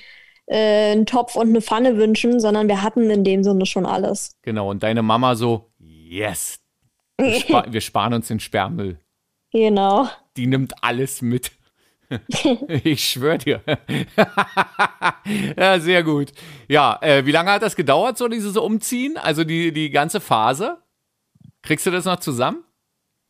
[0.51, 4.35] äh, einen Topf und eine Pfanne wünschen, sondern wir hatten in dem Sinne schon alles.
[4.41, 6.59] Genau, und deine Mama so, yes,
[7.17, 8.99] wir, spa wir sparen uns den Sperrmüll.
[9.51, 10.09] Genau.
[10.35, 11.51] Die nimmt alles mit.
[12.83, 13.61] ich schwöre dir.
[15.57, 16.33] ja, sehr gut.
[16.67, 19.17] Ja, äh, wie lange hat das gedauert, so dieses Umziehen?
[19.17, 20.79] Also die, die ganze Phase?
[21.61, 22.65] Kriegst du das noch zusammen?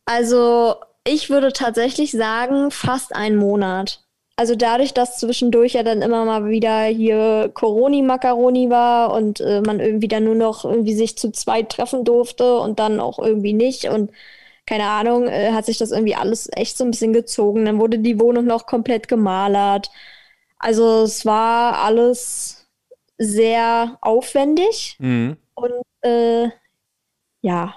[0.06, 4.04] Also, ich würde tatsächlich sagen, fast einen Monat
[4.42, 9.80] also dadurch, dass zwischendurch ja dann immer mal wieder hier Coroni-Macaroni war und äh, man
[9.80, 13.86] irgendwie dann nur noch irgendwie sich zu zweit treffen durfte und dann auch irgendwie nicht
[13.86, 14.10] und
[14.66, 17.66] keine Ahnung, äh, hat sich das irgendwie alles echt so ein bisschen gezogen.
[17.66, 19.92] Dann wurde die Wohnung noch komplett gemalert.
[20.58, 22.68] Also es war alles
[23.20, 25.38] sehr aufwendig mhm.
[25.54, 26.50] und äh,
[27.42, 27.76] ja,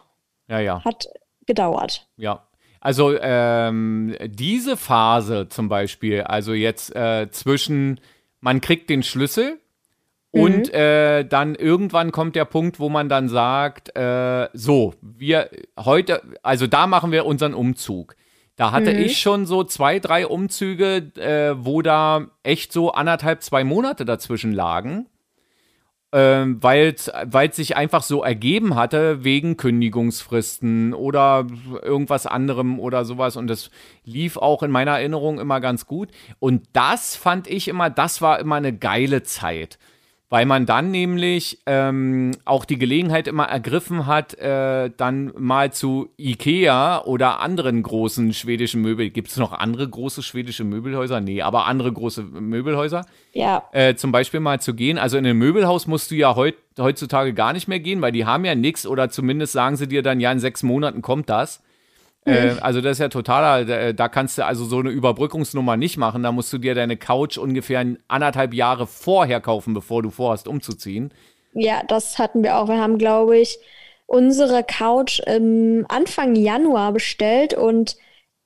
[0.48, 0.82] ja, ja.
[0.82, 1.08] hat
[1.44, 2.08] gedauert.
[2.16, 2.46] Ja,
[2.84, 7.98] also ähm, diese Phase zum Beispiel, also jetzt äh, zwischen,
[8.40, 9.58] man kriegt den Schlüssel
[10.32, 10.40] mhm.
[10.42, 15.48] und äh, dann irgendwann kommt der Punkt, wo man dann sagt, äh, so, wir
[15.80, 18.16] heute, also da machen wir unseren Umzug.
[18.54, 19.00] Da hatte mhm.
[19.00, 24.52] ich schon so zwei, drei Umzüge, äh, wo da echt so anderthalb, zwei Monate dazwischen
[24.52, 25.06] lagen
[26.16, 31.44] ähm, weil es sich einfach so ergeben hatte wegen Kündigungsfristen oder
[31.82, 33.36] irgendwas anderem oder sowas.
[33.36, 33.68] Und das
[34.04, 36.10] lief auch in meiner Erinnerung immer ganz gut.
[36.38, 39.76] Und das fand ich immer, das war immer eine geile Zeit
[40.30, 46.08] weil man dann nämlich ähm, auch die Gelegenheit immer ergriffen hat, äh, dann mal zu
[46.16, 49.10] Ikea oder anderen großen schwedischen Möbel.
[49.10, 51.20] Gibt es noch andere große schwedische Möbelhäuser?
[51.20, 53.06] Nee, aber andere große Möbelhäuser.
[53.32, 53.64] Ja.
[53.72, 54.98] Äh, zum Beispiel mal zu gehen.
[54.98, 58.24] Also in ein Möbelhaus musst du ja heut, heutzutage gar nicht mehr gehen, weil die
[58.24, 61.62] haben ja nichts oder zumindest sagen sie dir dann, ja, in sechs Monaten kommt das.
[62.24, 66.22] Äh, also das ist ja totaler, da, kannst du also so eine Überbrückungsnummer nicht machen.
[66.22, 71.12] Da musst du dir deine Couch ungefähr anderthalb Jahre vorher kaufen, bevor du vorhast umzuziehen.
[71.52, 72.68] Ja, das hatten wir auch.
[72.68, 73.58] Wir haben, glaube ich,
[74.06, 77.96] unsere Couch Anfang Januar bestellt und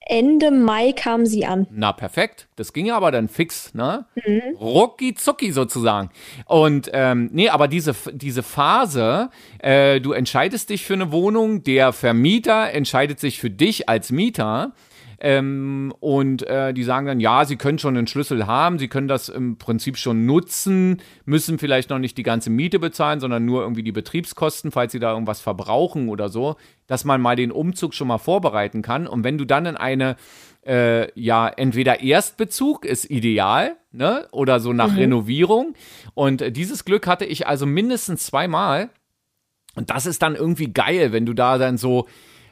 [0.09, 1.67] Ende Mai kam sie an.
[1.71, 2.49] Na, perfekt.
[2.57, 4.07] Das ging ja aber dann fix, ne?
[4.27, 4.57] Mhm.
[4.59, 6.11] Rucki zucki sozusagen.
[6.47, 11.93] Und ähm, nee, aber diese, diese Phase, äh, du entscheidest dich für eine Wohnung, der
[11.93, 14.73] Vermieter entscheidet sich für dich als Mieter.
[15.21, 19.09] Ähm, und äh, die sagen dann, ja, sie können schon einen Schlüssel haben, sie können
[19.09, 23.63] das im Prinzip schon nutzen, müssen vielleicht noch nicht die ganze Miete bezahlen, sondern nur
[23.63, 27.95] irgendwie die Betriebskosten, falls sie da irgendwas verbrauchen oder so, dass man mal den Umzug
[27.95, 29.09] schon mal vorbereiten kann.
[29.09, 30.17] Und wenn du dann in eine
[30.67, 34.29] äh, ja, entweder Erstbezug ist ideal, ne?
[34.33, 34.99] Oder so nach mhm.
[34.99, 35.75] Renovierung.
[36.15, 38.91] Und äh, dieses Glück hatte ich also mindestens zweimal.
[39.75, 42.07] Und das ist dann irgendwie geil, wenn du da dann so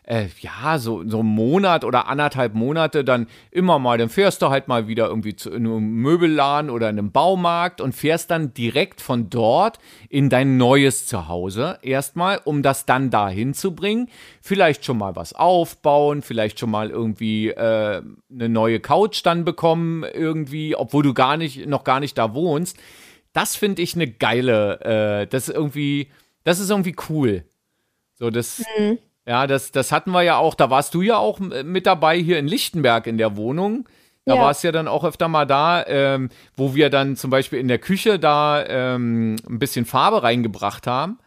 [0.07, 4.49] äh, ja, so, so einen Monat oder anderthalb Monate dann immer mal, dann fährst du
[4.51, 9.01] halt mal wieder irgendwie zu einem Möbelladen oder in einem Baumarkt und fährst dann direkt
[9.01, 14.09] von dort in dein neues Zuhause erstmal, um das dann dahin zu bringen.
[14.41, 20.05] Vielleicht schon mal was aufbauen, vielleicht schon mal irgendwie äh, eine neue Couch dann bekommen,
[20.05, 22.79] irgendwie, obwohl du gar nicht, noch gar nicht da wohnst.
[23.33, 26.09] Das finde ich eine geile, äh, das ist irgendwie,
[26.45, 27.45] das ist irgendwie cool.
[28.15, 28.99] So, das, mhm.
[29.27, 32.39] Ja, das, das hatten wir ja auch, da warst du ja auch mit dabei hier
[32.39, 33.89] in Lichtenberg in der Wohnung.
[34.25, 34.41] Da ja.
[34.41, 37.69] war es ja dann auch öfter mal da, ähm, wo wir dann zum Beispiel in
[37.69, 41.19] der Küche da ähm, ein bisschen Farbe reingebracht haben.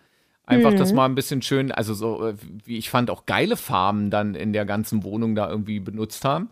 [0.46, 0.78] Einfach, mhm.
[0.78, 2.34] das mal ein bisschen schön, also so, äh,
[2.66, 6.50] wie ich fand, auch geile Farben dann in der ganzen Wohnung da irgendwie benutzt haben.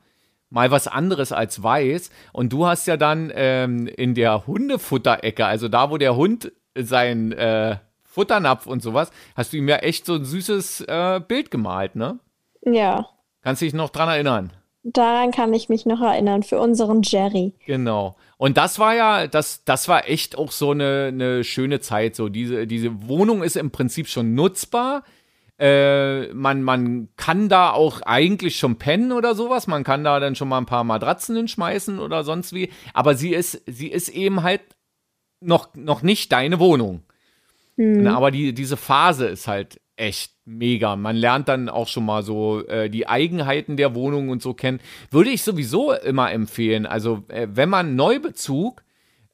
[0.49, 2.11] Mal was anderes als weiß.
[2.31, 7.31] Und du hast ja dann ähm, in der Hundefutterecke, also da, wo der Hund sein
[7.31, 7.77] äh,
[8.17, 12.17] Futternapf und sowas, hast du ihm ja echt so ein süßes äh, Bild gemalt, ne?
[12.65, 13.07] Ja.
[13.43, 14.51] Kannst du dich noch dran erinnern?
[14.81, 17.53] Daran kann ich mich noch erinnern, für unseren Jerry.
[17.65, 18.15] Genau.
[18.37, 22.15] Und das war ja, das, das war echt auch so eine, eine schöne Zeit.
[22.15, 25.03] So, diese, diese Wohnung ist im Prinzip schon nutzbar.
[25.59, 29.67] Äh, man, man kann da auch eigentlich schon pennen oder sowas.
[29.67, 32.71] Man kann da dann schon mal ein paar Matratzen hinschmeißen oder sonst wie.
[32.93, 34.61] Aber sie ist, sie ist eben halt
[35.41, 37.03] noch, noch nicht deine Wohnung.
[37.77, 38.07] Mhm.
[38.07, 40.95] Aber die, diese Phase ist halt echt mega.
[40.95, 44.79] Man lernt dann auch schon mal so äh, die Eigenheiten der Wohnung und so kennen.
[45.09, 46.85] Würde ich sowieso immer empfehlen.
[46.85, 48.83] Also, äh, wenn man Neubezug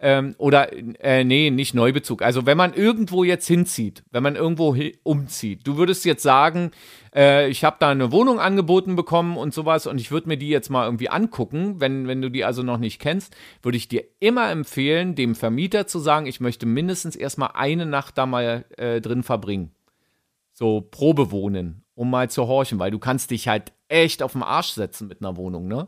[0.04, 2.24] ähm, oder, äh, nee, nicht Neubezug.
[2.24, 6.72] Also wenn man irgendwo jetzt hinzieht, wenn man irgendwo umzieht, du würdest jetzt sagen,
[7.16, 10.50] äh, ich habe da eine Wohnung angeboten bekommen und sowas und ich würde mir die
[10.50, 14.04] jetzt mal irgendwie angucken, wenn, wenn du die also noch nicht kennst, würde ich dir
[14.20, 19.00] immer empfehlen, dem Vermieter zu sagen, ich möchte mindestens erstmal eine Nacht da mal äh,
[19.00, 19.72] drin verbringen.
[20.52, 24.44] So Probe wohnen, um mal zu horchen, weil du kannst dich halt echt auf den
[24.44, 25.88] Arsch setzen mit einer Wohnung, ne?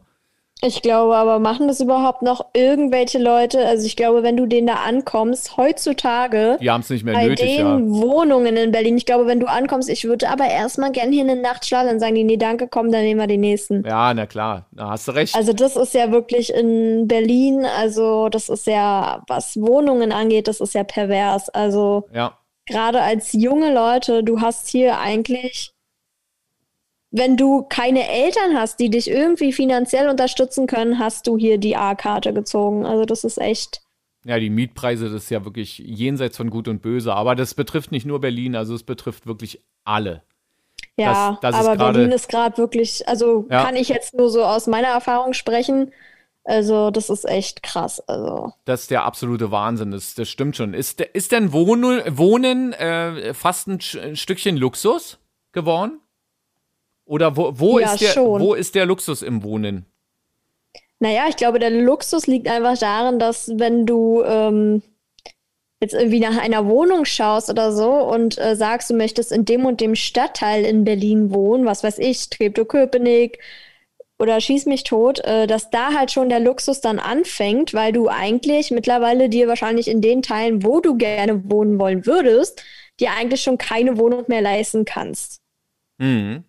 [0.62, 3.66] Ich glaube aber, machen das überhaupt noch irgendwelche Leute?
[3.68, 6.58] Also ich glaube, wenn du denen da ankommst, heutzutage.
[6.62, 8.02] Die haben es nicht mehr bei nötig, den ja.
[8.02, 8.98] Wohnungen in Berlin.
[8.98, 12.00] Ich glaube, wenn du ankommst, ich würde aber erstmal gern hier eine Nacht schlafen, dann
[12.00, 13.86] sagen die, nee, danke, komm, dann nehmen wir den nächsten.
[13.86, 15.36] Ja, na klar, da hast du recht.
[15.36, 20.62] Also das ist ja wirklich in Berlin, also das ist ja, was Wohnungen angeht, das
[20.62, 21.50] ist ja pervers.
[21.50, 22.38] Also ja.
[22.66, 25.75] gerade als junge Leute, du hast hier eigentlich
[27.18, 31.76] wenn du keine Eltern hast, die dich irgendwie finanziell unterstützen können, hast du hier die
[31.76, 32.86] A-Karte gezogen.
[32.86, 33.82] Also das ist echt.
[34.26, 37.14] Ja, die Mietpreise, das ist ja wirklich jenseits von Gut und Böse.
[37.14, 40.24] Aber das betrifft nicht nur Berlin, also es betrifft wirklich alle.
[40.98, 43.64] Ja, das, das aber grade, Berlin ist gerade wirklich, also ja.
[43.64, 45.92] kann ich jetzt nur so aus meiner Erfahrung sprechen.
[46.44, 48.00] Also, das ist echt krass.
[48.08, 48.54] Also.
[48.66, 50.74] Das ist der absolute Wahnsinn, das, das stimmt schon.
[50.74, 55.18] Ist, ist denn Wohnen, Wohnen äh, fast ein, ein Stückchen Luxus
[55.54, 56.00] geworden?
[57.06, 59.86] Oder wo, wo, ja, ist der, wo ist der Luxus im Wohnen?
[61.00, 64.82] Naja, ich glaube, der Luxus liegt einfach darin, dass wenn du ähm,
[65.82, 69.66] jetzt irgendwie nach einer Wohnung schaust oder so und äh, sagst, du möchtest in dem
[69.66, 73.40] und dem Stadtteil in Berlin wohnen, was weiß ich, Treptow-Köpenick
[74.18, 78.08] oder Schieß mich tot, äh, dass da halt schon der Luxus dann anfängt, weil du
[78.08, 82.64] eigentlich mittlerweile dir wahrscheinlich in den Teilen, wo du gerne wohnen wollen würdest,
[83.00, 85.42] dir eigentlich schon keine Wohnung mehr leisten kannst.
[85.98, 86.46] Mhm.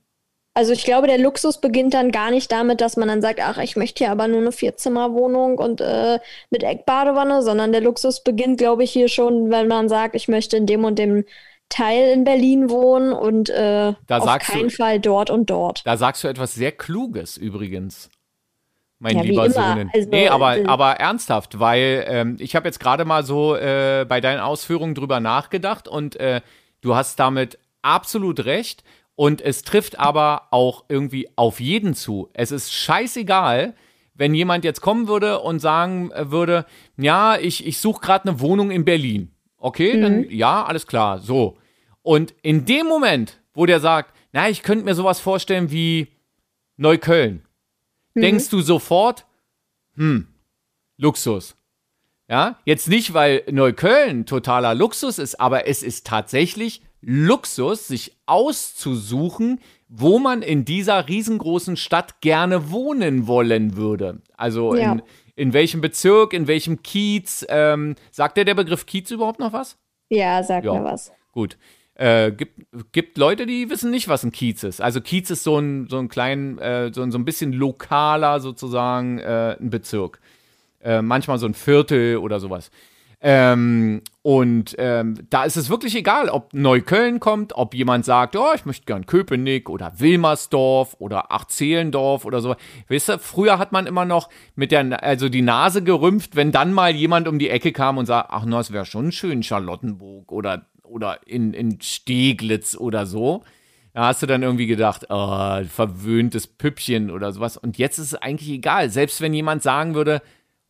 [0.56, 3.58] Also ich glaube, der Luxus beginnt dann gar nicht damit, dass man dann sagt, ach,
[3.58, 8.56] ich möchte hier aber nur eine Vierzimmerwohnung und äh, mit Eckbadewanne, sondern der Luxus beginnt,
[8.56, 11.26] glaube ich, hier schon, wenn man sagt, ich möchte in dem und dem
[11.68, 15.82] Teil in Berlin wohnen und äh, auf keinen du, Fall dort und dort.
[15.84, 18.08] Da sagst du etwas sehr Kluges übrigens.
[18.98, 19.90] Mein ja, lieber Sohn.
[19.92, 24.06] Also, nee, aber, äh, aber ernsthaft, weil ähm, ich habe jetzt gerade mal so äh,
[24.08, 26.40] bei deinen Ausführungen drüber nachgedacht und äh,
[26.80, 28.84] du hast damit absolut recht.
[29.16, 32.28] Und es trifft aber auch irgendwie auf jeden zu.
[32.34, 33.74] Es ist scheißegal,
[34.14, 38.70] wenn jemand jetzt kommen würde und sagen würde, ja, ich, ich suche gerade eine Wohnung
[38.70, 39.32] in Berlin.
[39.58, 40.02] Okay, mhm.
[40.02, 41.56] dann ja, alles klar, so.
[42.02, 46.08] Und in dem Moment, wo der sagt, na, ich könnte mir sowas vorstellen wie
[46.76, 47.42] Neukölln.
[48.14, 48.20] Mhm.
[48.20, 49.26] Denkst du sofort,
[49.94, 50.28] hm,
[50.98, 51.56] Luxus.
[52.28, 59.60] Ja, jetzt nicht, weil Neukölln totaler Luxus ist, aber es ist tatsächlich Luxus, sich auszusuchen,
[59.88, 64.20] wo man in dieser riesengroßen Stadt gerne wohnen wollen würde.
[64.36, 64.92] Also ja.
[64.92, 65.02] in,
[65.36, 67.46] in welchem Bezirk, in welchem Kiez.
[67.48, 69.76] Ähm, sagt dir der Begriff Kiez überhaupt noch was?
[70.08, 70.74] Ja, sagt ja.
[70.74, 71.12] mir was.
[71.32, 71.56] Gut.
[71.94, 72.60] Äh, gibt,
[72.92, 74.80] gibt Leute, die wissen nicht, was ein Kiez ist.
[74.80, 79.18] Also Kiez ist so ein, so ein klein, äh, so, so ein bisschen lokaler sozusagen
[79.18, 80.20] äh, ein Bezirk.
[80.82, 82.70] Äh, manchmal so ein Viertel oder sowas.
[83.20, 88.52] Ähm, und ähm, da ist es wirklich egal, ob Neukölln kommt, ob jemand sagt, oh,
[88.54, 92.56] ich möchte gern Köpenick oder Wilmersdorf oder Achzehlendorf oder so.
[92.88, 96.72] Weißt du, früher hat man immer noch mit der, also die Nase gerümpft, wenn dann
[96.72, 100.30] mal jemand um die Ecke kam und sagt, ach, no, es wäre schon schön Charlottenburg
[100.30, 103.44] oder oder in, in Steglitz oder so.
[103.92, 107.56] Da hast du dann irgendwie gedacht, oh, verwöhntes Püppchen oder sowas.
[107.56, 108.90] Und jetzt ist es eigentlich egal.
[108.90, 110.20] Selbst wenn jemand sagen würde,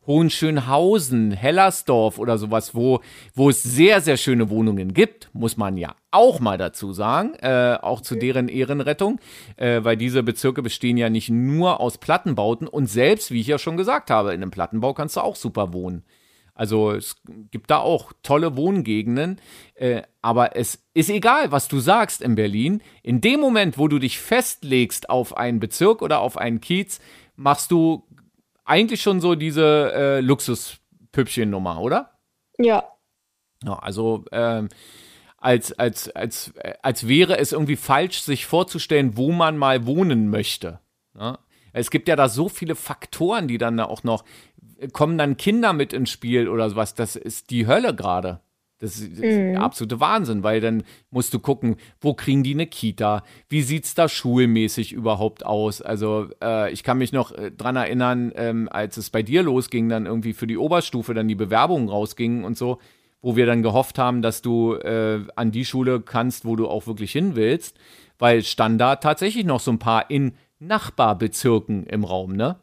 [0.07, 3.01] Hohenschönhausen, Hellersdorf oder sowas, wo,
[3.35, 7.77] wo es sehr, sehr schöne Wohnungen gibt, muss man ja auch mal dazu sagen, äh,
[7.81, 9.19] auch zu deren Ehrenrettung,
[9.57, 13.59] äh, weil diese Bezirke bestehen ja nicht nur aus Plattenbauten und selbst, wie ich ja
[13.59, 16.03] schon gesagt habe, in einem Plattenbau kannst du auch super wohnen.
[16.57, 17.17] Also es
[17.51, 19.39] gibt da auch tolle Wohngegenden,
[19.75, 22.81] äh, aber es ist egal, was du sagst in Berlin.
[23.03, 26.99] In dem Moment, wo du dich festlegst auf einen Bezirk oder auf einen Kiez,
[27.35, 28.06] machst du
[28.67, 32.11] eigentlich schon so diese äh, Luxuspüppchen-Nummer, oder?
[32.57, 32.83] Ja.
[33.63, 34.69] ja also ähm,
[35.37, 40.79] als, als, als, als wäre es irgendwie falsch, sich vorzustellen, wo man mal wohnen möchte.
[41.15, 41.31] Ja?
[41.31, 41.39] Ne?
[41.73, 44.23] Es gibt ja da so viele Faktoren, die dann auch noch
[44.93, 46.93] kommen dann Kinder mit ins Spiel oder sowas.
[46.93, 48.41] Das ist die Hölle gerade.
[48.79, 49.53] Das ist mhm.
[49.53, 53.23] der absolute Wahnsinn, weil dann musst du gucken, wo kriegen die eine Kita?
[53.49, 55.81] Wie sieht es da schulmäßig überhaupt aus?
[55.81, 59.89] Also, äh, ich kann mich noch äh, dran erinnern, ähm, als es bei dir losging,
[59.89, 62.77] dann irgendwie für die Oberstufe dann die Bewerbungen rausgingen und so,
[63.21, 66.85] wo wir dann gehofft haben, dass du äh, an die Schule kannst, wo du auch
[66.85, 67.77] wirklich hin willst,
[68.19, 72.57] weil Standard tatsächlich noch so ein paar in Nachbarbezirken im Raum, ne?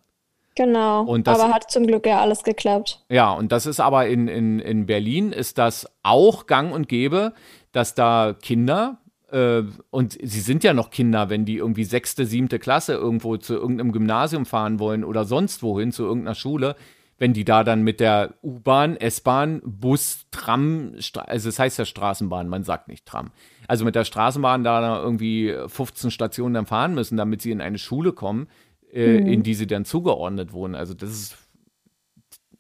[0.57, 3.05] Genau, und das, aber hat zum Glück ja alles geklappt.
[3.09, 7.33] Ja, und das ist aber in, in, in Berlin ist das auch gang und gäbe,
[7.73, 8.99] dass da Kinder,
[9.33, 13.55] äh, und sie sind ja noch Kinder, wenn die irgendwie sechste, siebte Klasse irgendwo zu
[13.55, 16.77] irgendeinem Gymnasium fahren wollen oder sonst wohin, zu irgendeiner Schule,
[17.19, 20.95] wenn die da dann mit der U-Bahn, S-Bahn, Bus, Tram,
[21.27, 23.31] also es heißt ja Straßenbahn, man sagt nicht Tram.
[23.67, 27.79] Also mit der Straßenbahn da irgendwie 15 Stationen dann fahren müssen, damit sie in eine
[27.79, 28.49] Schule kommen
[28.95, 29.27] äh, mhm.
[29.27, 30.75] in die sie dann zugeordnet wurden.
[30.75, 31.37] Also das ist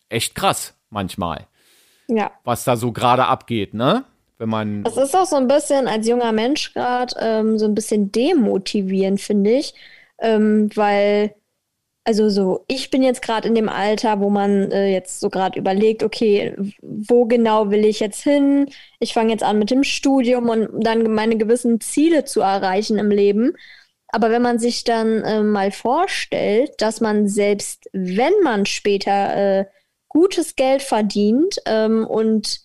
[0.08, 1.46] echt krass manchmal.
[2.08, 2.32] Ja.
[2.44, 4.04] Was da so gerade abgeht, ne?
[4.38, 4.82] Wenn man.
[4.82, 9.20] Das ist auch so ein bisschen als junger Mensch gerade ähm, so ein bisschen demotivierend,
[9.20, 9.74] finde ich.
[10.18, 11.34] Ähm, weil,
[12.04, 15.58] also so, ich bin jetzt gerade in dem Alter, wo man äh, jetzt so gerade
[15.58, 18.68] überlegt, okay, wo genau will ich jetzt hin?
[18.98, 23.10] Ich fange jetzt an mit dem Studium und dann meine gewissen Ziele zu erreichen im
[23.10, 23.54] Leben.
[24.14, 29.64] Aber wenn man sich dann äh, mal vorstellt, dass man selbst, wenn man später äh,
[30.08, 32.60] gutes Geld verdient ähm, und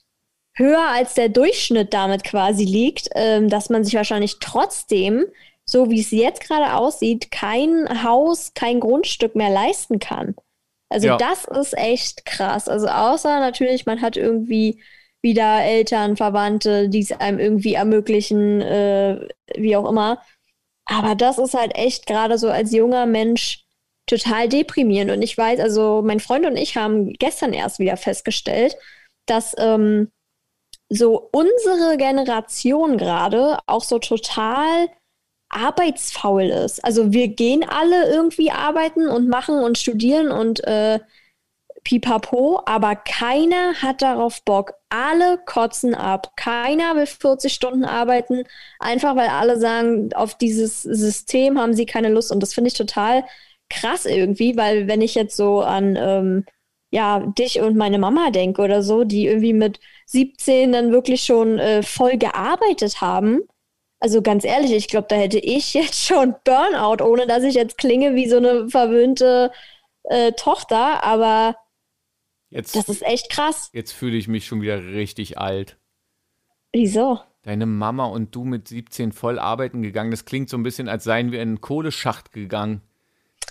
[0.53, 5.25] höher als der Durchschnitt damit quasi liegt, ähm, dass man sich wahrscheinlich trotzdem,
[5.65, 10.35] so wie es jetzt gerade aussieht, kein Haus, kein Grundstück mehr leisten kann.
[10.89, 11.17] Also ja.
[11.17, 12.69] das ist echt krass.
[12.69, 14.83] Also außer natürlich, man hat irgendwie
[15.23, 20.21] wieder Eltern, Verwandte, die es einem irgendwie ermöglichen, äh, wie auch immer.
[20.89, 23.63] Aber das ist halt echt gerade so als junger Mensch
[24.08, 25.12] total deprimierend.
[25.12, 28.75] Und ich weiß, also mein Freund und ich haben gestern erst wieder festgestellt,
[29.28, 30.12] dass ähm,
[30.89, 34.89] so unsere Generation gerade auch so total
[35.49, 36.84] arbeitsfaul ist.
[36.84, 40.99] Also wir gehen alle irgendwie arbeiten und machen und studieren und äh,
[41.89, 44.73] pipapo, aber keiner hat darauf Bock.
[44.89, 46.34] Alle kotzen ab.
[46.36, 48.43] Keiner will 40 Stunden arbeiten,
[48.80, 52.31] einfach weil alle sagen, auf dieses System haben sie keine Lust.
[52.31, 53.25] Und das finde ich total
[53.71, 56.46] krass irgendwie, weil wenn ich jetzt so an ähm,
[56.92, 61.58] ja, dich und meine Mama denke oder so, die irgendwie mit 17 dann wirklich schon
[61.58, 63.42] äh, voll gearbeitet haben.
[64.00, 67.79] Also ganz ehrlich, ich glaube, da hätte ich jetzt schon Burnout, ohne dass ich jetzt
[67.79, 69.52] klinge wie so eine verwöhnte
[70.04, 71.56] äh, Tochter, aber
[72.50, 73.69] Jetzt, das ist echt krass.
[73.73, 75.77] Jetzt fühle ich mich schon wieder richtig alt.
[76.73, 77.19] Wieso?
[77.43, 80.12] Deine Mama und du mit 17 voll arbeiten gegangen.
[80.12, 82.81] Das klingt so ein bisschen, als seien wir in einen Kohleschacht gegangen.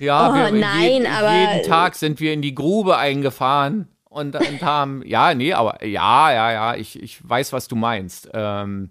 [0.01, 4.36] Ja, oh, wir, nein, jeden, aber jeden Tag sind wir in die Grube eingefahren und,
[4.36, 8.30] und haben, ja, nee, aber ja, ja, ja, ich, ich weiß, was du meinst.
[8.32, 8.90] Ähm,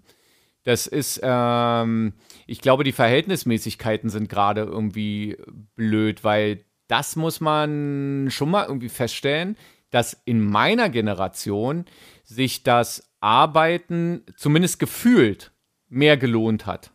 [0.64, 2.12] das ist, ähm,
[2.46, 5.38] ich glaube, die Verhältnismäßigkeiten sind gerade irgendwie
[5.76, 9.56] blöd, weil das muss man schon mal irgendwie feststellen,
[9.90, 11.84] dass in meiner Generation
[12.24, 15.52] sich das Arbeiten zumindest gefühlt
[15.88, 16.92] mehr gelohnt hat.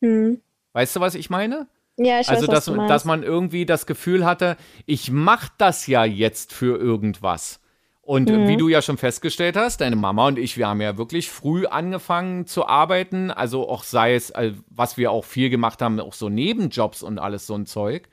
[0.00, 0.40] Hm.
[0.72, 1.68] Weißt du, was ich meine?
[1.96, 6.04] Ja, ich also, weiß, dass, dass man irgendwie das Gefühl hatte, ich mache das ja
[6.04, 7.60] jetzt für irgendwas.
[8.00, 8.48] Und mhm.
[8.48, 11.66] wie du ja schon festgestellt hast, deine Mama und ich, wir haben ja wirklich früh
[11.66, 13.30] angefangen zu arbeiten.
[13.30, 17.18] Also auch sei es, äh, was wir auch viel gemacht haben, auch so Nebenjobs und
[17.18, 18.08] alles so ein Zeug.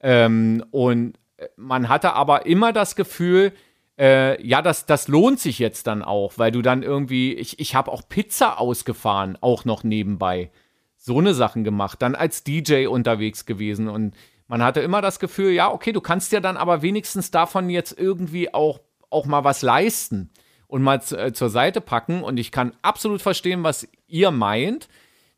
[0.00, 1.18] Ähm, und
[1.56, 3.52] man hatte aber immer das Gefühl,
[3.98, 7.74] äh, ja, das, das lohnt sich jetzt dann auch, weil du dann irgendwie, ich, ich
[7.74, 10.50] habe auch Pizza ausgefahren, auch noch nebenbei.
[10.96, 14.14] So eine Sachen gemacht, dann als DJ unterwegs gewesen und
[14.46, 17.98] man hatte immer das Gefühl, ja, okay, du kannst ja dann aber wenigstens davon jetzt
[17.98, 18.80] irgendwie auch
[19.14, 20.30] auch mal was leisten
[20.66, 22.22] und mal äh, zur Seite packen.
[22.22, 24.88] Und ich kann absolut verstehen, was ihr meint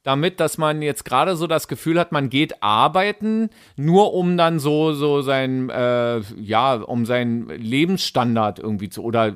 [0.06, 4.60] damit, dass man jetzt gerade so das Gefühl hat, man geht arbeiten, nur um dann
[4.60, 9.34] so, so sein, äh, ja, um seinen Lebensstandard irgendwie zu, oder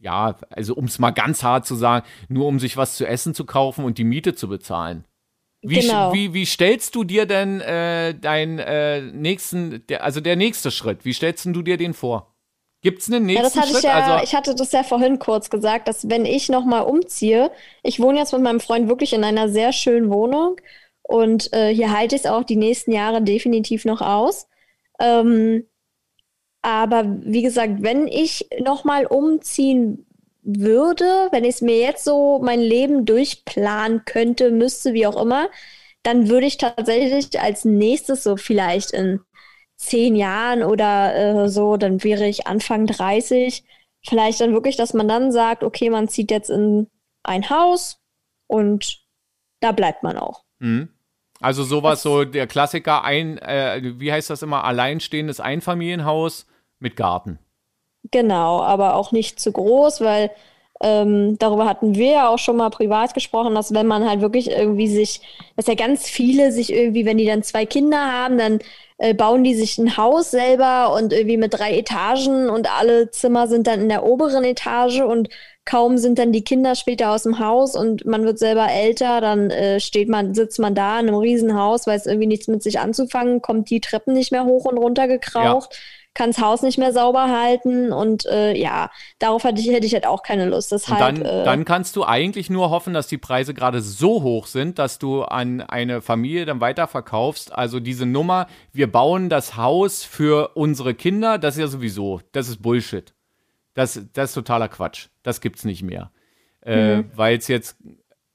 [0.00, 3.32] ja, also um es mal ganz hart zu sagen, nur um sich was zu essen
[3.32, 5.04] zu kaufen und die Miete zu bezahlen.
[5.62, 6.12] Wie, genau.
[6.12, 11.04] wie, wie stellst du dir denn äh, deinen äh, nächsten, der, also der nächste Schritt,
[11.04, 12.35] wie stellst du dir den vor?
[12.86, 13.78] Gibt es einen nächsten ja, das hatte Schritt?
[13.78, 17.50] Ich, ja, also, ich hatte das ja vorhin kurz gesagt, dass wenn ich nochmal umziehe,
[17.82, 20.60] ich wohne jetzt mit meinem Freund wirklich in einer sehr schönen Wohnung
[21.02, 24.46] und äh, hier halte ich es auch die nächsten Jahre definitiv noch aus.
[25.00, 25.66] Ähm,
[26.62, 30.06] aber wie gesagt, wenn ich nochmal umziehen
[30.44, 35.48] würde, wenn ich es mir jetzt so mein Leben durchplanen könnte, müsste, wie auch immer,
[36.04, 39.22] dann würde ich tatsächlich als nächstes so vielleicht in
[39.76, 43.64] zehn Jahren oder äh, so, dann wäre ich Anfang 30.
[44.02, 46.88] Vielleicht dann wirklich, dass man dann sagt, okay, man zieht jetzt in
[47.22, 48.00] ein Haus
[48.46, 49.00] und
[49.60, 50.44] da bleibt man auch.
[50.58, 50.88] Mhm.
[51.40, 56.46] Also sowas, so der Klassiker, ein, äh, wie heißt das immer, alleinstehendes Einfamilienhaus
[56.78, 57.38] mit Garten.
[58.10, 60.30] Genau, aber auch nicht zu groß, weil
[60.80, 64.50] ähm, darüber hatten wir ja auch schon mal privat gesprochen, dass wenn man halt wirklich
[64.50, 65.20] irgendwie sich,
[65.56, 68.60] dass ja ganz viele sich irgendwie, wenn die dann zwei Kinder haben, dann
[68.98, 73.46] äh, bauen die sich ein Haus selber und irgendwie mit drei Etagen und alle Zimmer
[73.46, 75.28] sind dann in der oberen Etage und
[75.64, 79.50] kaum sind dann die Kinder später aus dem Haus und man wird selber älter, dann
[79.50, 83.42] äh, steht man, sitzt man da in einem Riesenhaus, weiß irgendwie nichts mit sich anzufangen,
[83.42, 85.72] kommt die Treppen nicht mehr hoch und runter gekraucht.
[85.72, 85.78] Ja
[86.16, 88.90] kann das Haus nicht mehr sauber halten und äh, ja,
[89.20, 90.72] darauf hätte ich, hätte ich halt auch keine Lust.
[90.72, 94.46] Deshalb, dann, äh, dann kannst du eigentlich nur hoffen, dass die Preise gerade so hoch
[94.46, 97.52] sind, dass du an eine Familie dann weiterverkaufst.
[97.52, 102.48] Also diese Nummer, wir bauen das Haus für unsere Kinder, das ist ja sowieso, das
[102.48, 103.14] ist Bullshit.
[103.74, 105.08] Das, das ist totaler Quatsch.
[105.22, 106.10] Das gibt's nicht mehr.
[106.62, 107.10] Äh, mhm.
[107.14, 107.76] Weil es jetzt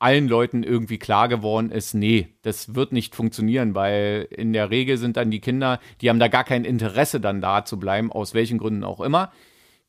[0.01, 4.97] allen Leuten irgendwie klar geworden ist, nee, das wird nicht funktionieren, weil in der Regel
[4.97, 8.33] sind dann die Kinder, die haben da gar kein Interesse dann da zu bleiben, aus
[8.33, 9.31] welchen Gründen auch immer.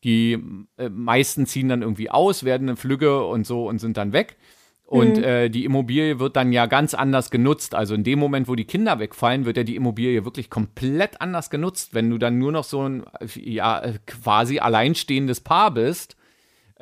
[0.04, 0.38] Die
[0.76, 4.36] äh, meisten ziehen dann irgendwie aus, werden eine Flügge und so und sind dann weg.
[4.84, 5.24] Und mhm.
[5.24, 7.74] äh, die Immobilie wird dann ja ganz anders genutzt.
[7.74, 11.48] Also in dem Moment, wo die Kinder wegfallen, wird ja die Immobilie wirklich komplett anders
[11.48, 11.94] genutzt.
[11.94, 13.04] Wenn du dann nur noch so ein
[13.36, 16.16] ja, quasi alleinstehendes Paar bist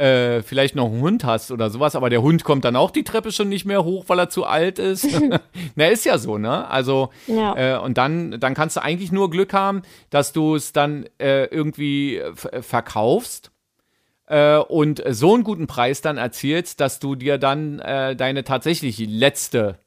[0.00, 3.04] äh, vielleicht noch einen Hund hast oder sowas, aber der Hund kommt dann auch die
[3.04, 5.06] Treppe schon nicht mehr hoch, weil er zu alt ist.
[5.74, 6.66] Na, ist ja so, ne?
[6.68, 7.76] Also, ja.
[7.76, 11.44] äh, und dann, dann kannst du eigentlich nur Glück haben, dass du es dann äh,
[11.44, 13.50] irgendwie verkaufst
[14.26, 18.98] äh, und so einen guten Preis dann erzielst, dass du dir dann äh, deine tatsächlich
[18.98, 19.78] letzte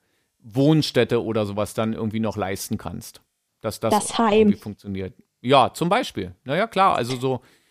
[0.44, 3.22] Wohnstätte oder sowas dann irgendwie noch leisten kannst.
[3.62, 4.34] Dass das, das Heim.
[4.34, 5.14] irgendwie funktioniert.
[5.42, 6.36] Ja, zum Beispiel.
[6.44, 7.63] Naja, klar, also so äh,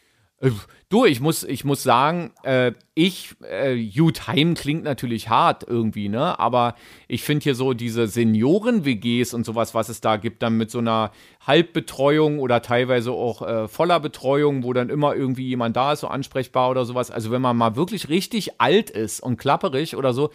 [0.89, 6.09] du, ich muss, ich muss sagen, äh, ich, äh, gut, Heim klingt natürlich hart irgendwie,
[6.09, 6.39] ne?
[6.39, 6.75] Aber
[7.07, 10.79] ich finde hier so diese Senioren-WGs und sowas, was es da gibt, dann mit so
[10.79, 11.13] einer
[11.47, 16.09] Halbbetreuung oder teilweise auch äh, voller Betreuung, wo dann immer irgendwie jemand da ist, so
[16.09, 17.11] ansprechbar oder sowas.
[17.11, 20.31] Also wenn man mal wirklich richtig alt ist und klapperig oder so,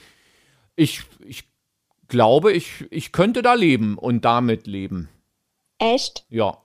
[0.77, 1.43] ich, ich
[2.07, 5.09] glaube, ich, ich könnte da leben und damit leben.
[5.79, 6.25] Echt?
[6.29, 6.59] Ja.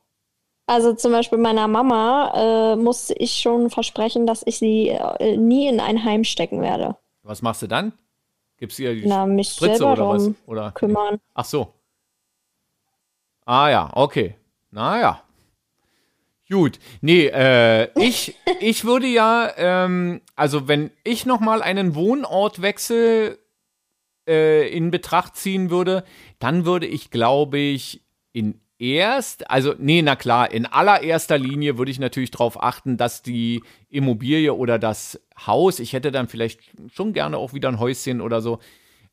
[0.73, 2.33] Also zum Beispiel meiner Mama
[2.73, 6.97] äh, musste ich schon versprechen, dass ich sie äh, nie in ein Heim stecken werde.
[7.23, 7.93] Was machst du dann?
[8.57, 10.31] Gibst du ihr die Na, mich Spritze oder was?
[10.47, 10.73] Oder?
[10.73, 11.21] kümmern.
[11.35, 11.75] Ach so.
[13.45, 14.37] Ah ja, okay.
[14.71, 15.23] Naja.
[16.49, 16.79] Gut.
[17.03, 23.39] Nee, äh, ich, ich würde ja, ähm, also wenn ich nochmal einen Wohnortwechsel
[24.27, 26.03] äh, in Betracht ziehen würde,
[26.39, 28.01] dann würde ich, glaube ich,
[28.33, 33.23] in erst, also nee, na klar, in allererster Linie würde ich natürlich darauf achten, dass
[33.23, 36.61] die Immobilie oder das Haus, ich hätte dann vielleicht
[36.93, 38.59] schon gerne auch wieder ein Häuschen oder so,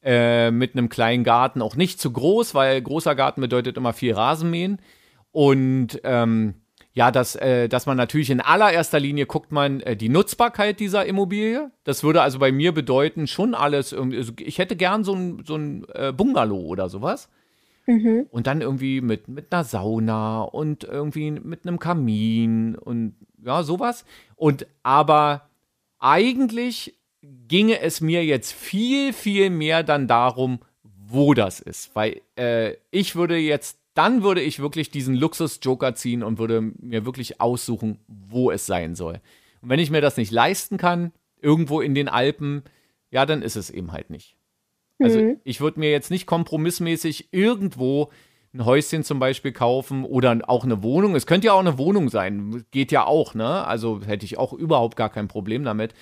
[0.01, 4.13] äh, mit einem kleinen Garten, auch nicht zu groß, weil großer Garten bedeutet immer viel
[4.13, 4.81] Rasenmähen.
[5.31, 6.55] Und ähm,
[6.93, 11.05] ja, dass, äh, dass man natürlich in allererster Linie guckt man äh, die Nutzbarkeit dieser
[11.05, 11.69] Immobilie.
[11.83, 15.55] Das würde also bei mir bedeuten, schon alles also ich hätte gern so ein, so
[15.55, 17.29] ein äh, Bungalow oder sowas.
[17.89, 18.27] Mhm.
[18.29, 24.05] Und dann irgendwie mit, mit einer Sauna und irgendwie mit einem Kamin und ja, sowas.
[24.35, 25.49] Und aber
[25.97, 26.95] eigentlich
[27.47, 31.95] ginge es mir jetzt viel, viel mehr dann darum, wo das ist.
[31.95, 37.05] Weil äh, ich würde jetzt, dann würde ich wirklich diesen Luxus-Joker ziehen und würde mir
[37.05, 39.19] wirklich aussuchen, wo es sein soll.
[39.61, 41.11] Und wenn ich mir das nicht leisten kann,
[41.41, 42.61] irgendwo in den Alpen,
[43.09, 44.35] ja, dann ist es eben halt nicht.
[44.99, 45.37] Also Mhm.
[45.43, 48.09] ich würde mir jetzt nicht kompromissmäßig irgendwo
[48.53, 51.15] ein Häuschen zum Beispiel kaufen oder auch eine Wohnung.
[51.15, 53.65] Es könnte ja auch eine Wohnung sein, geht ja auch, ne?
[53.65, 55.93] Also hätte ich auch überhaupt gar kein Problem damit.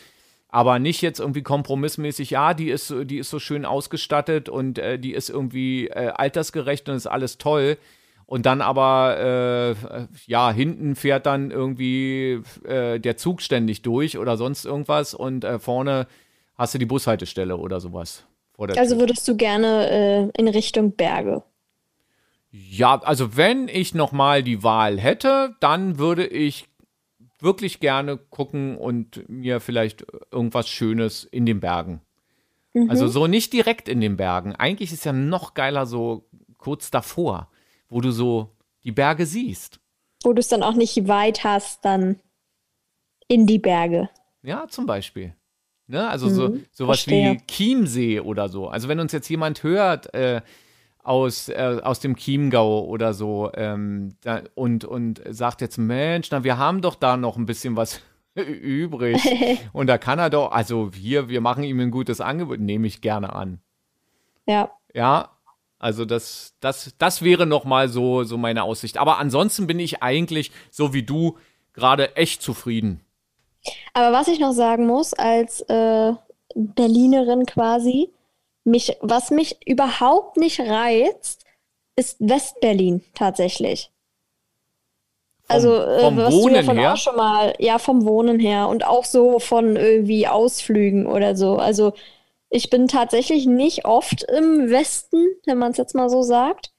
[0.49, 4.79] Aber nicht jetzt irgendwie kompromissmäßig, ja, die ist, so- die ist so schön ausgestattet und
[4.79, 7.77] äh, die ist irgendwie äh, altersgerecht und ist alles toll.
[8.25, 14.35] Und dann aber, äh, ja, hinten fährt dann irgendwie äh, der Zug ständig durch oder
[14.37, 16.07] sonst irgendwas und äh, vorne
[16.55, 18.25] hast du die Bushaltestelle oder sowas.
[18.57, 19.03] Vor der Also Tür.
[19.03, 19.89] würdest du gerne
[20.35, 21.43] äh, in Richtung Berge.
[22.49, 26.67] Ja, also wenn ich nochmal die Wahl hätte, dann würde ich
[27.39, 32.01] wirklich gerne gucken und mir vielleicht irgendwas Schönes in den Bergen.
[32.73, 32.89] Mhm.
[32.89, 34.55] Also so nicht direkt in den Bergen.
[34.55, 36.27] Eigentlich ist ja noch geiler so
[36.57, 37.51] kurz davor,
[37.89, 39.79] wo du so die Berge siehst.
[40.23, 42.19] Wo du es dann auch nicht weit hast, dann
[43.27, 44.09] in die Berge.
[44.41, 45.35] Ja, zum Beispiel.
[45.87, 46.07] Ne?
[46.09, 47.33] Also so, Mhm, sowas verstehe.
[47.33, 48.67] wie Chiemsee oder so.
[48.67, 50.41] Also wenn uns jetzt jemand hört äh,
[51.01, 56.43] aus, äh, aus dem Chiemgau oder so ähm, da, und, und sagt jetzt, Mensch, na,
[56.43, 58.01] wir haben doch da noch ein bisschen was
[58.35, 59.21] übrig.
[59.73, 62.99] und da kann er doch, also hier, wir machen ihm ein gutes Angebot, nehme ich
[63.01, 63.61] gerne an.
[64.45, 64.71] Ja.
[64.93, 65.31] Ja,
[65.79, 68.97] also das, das, das wäre noch mal so, so meine Aussicht.
[68.97, 71.37] Aber ansonsten bin ich eigentlich, so wie du,
[71.73, 73.01] gerade echt zufrieden.
[73.93, 76.13] Aber was ich noch sagen muss, als äh,
[76.55, 78.09] Berlinerin quasi,
[78.63, 81.45] mich, was mich überhaupt nicht reizt,
[81.95, 83.91] ist Westberlin tatsächlich.
[85.45, 86.93] Vom, Also, äh, vom was du ja Wohnen von her.
[86.93, 91.55] auch schon mal, ja, vom Wohnen her und auch so von irgendwie Ausflügen oder so.
[91.55, 91.93] Also,
[92.49, 96.71] ich bin tatsächlich nicht oft im Westen, wenn man es jetzt mal so sagt.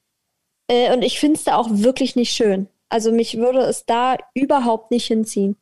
[0.67, 2.67] Äh, und ich finde es da auch wirklich nicht schön.
[2.89, 5.57] Also, mich würde es da überhaupt nicht hinziehen.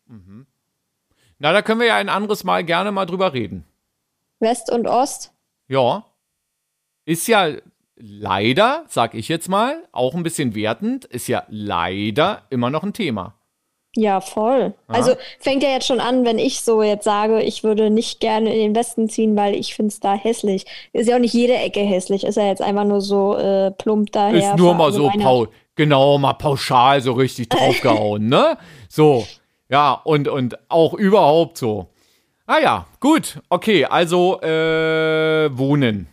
[1.39, 3.65] Na, da können wir ja ein anderes Mal gerne mal drüber reden.
[4.39, 5.33] West und Ost.
[5.67, 6.05] Ja.
[7.05, 7.49] Ist ja
[7.95, 12.93] leider, sag ich jetzt mal, auch ein bisschen wertend, ist ja leider immer noch ein
[12.93, 13.33] Thema.
[13.95, 14.75] Ja, voll.
[14.87, 18.53] Also fängt ja jetzt schon an, wenn ich so jetzt sage, ich würde nicht gerne
[18.53, 20.65] in den Westen ziehen, weil ich finde es da hässlich.
[20.93, 24.11] Ist ja auch nicht jede Ecke hässlich, ist ja jetzt einfach nur so äh, plump
[24.11, 24.51] daher.
[24.51, 25.47] Ist nur mal so verallgemeinert.
[25.49, 28.57] pau genau mal pauschal so richtig draufgehauen, ne?
[28.87, 29.25] So.
[29.69, 31.89] Ja, und, und auch überhaupt so.
[32.45, 33.41] Ah ja, gut.
[33.49, 36.07] Okay, also äh, wohnen.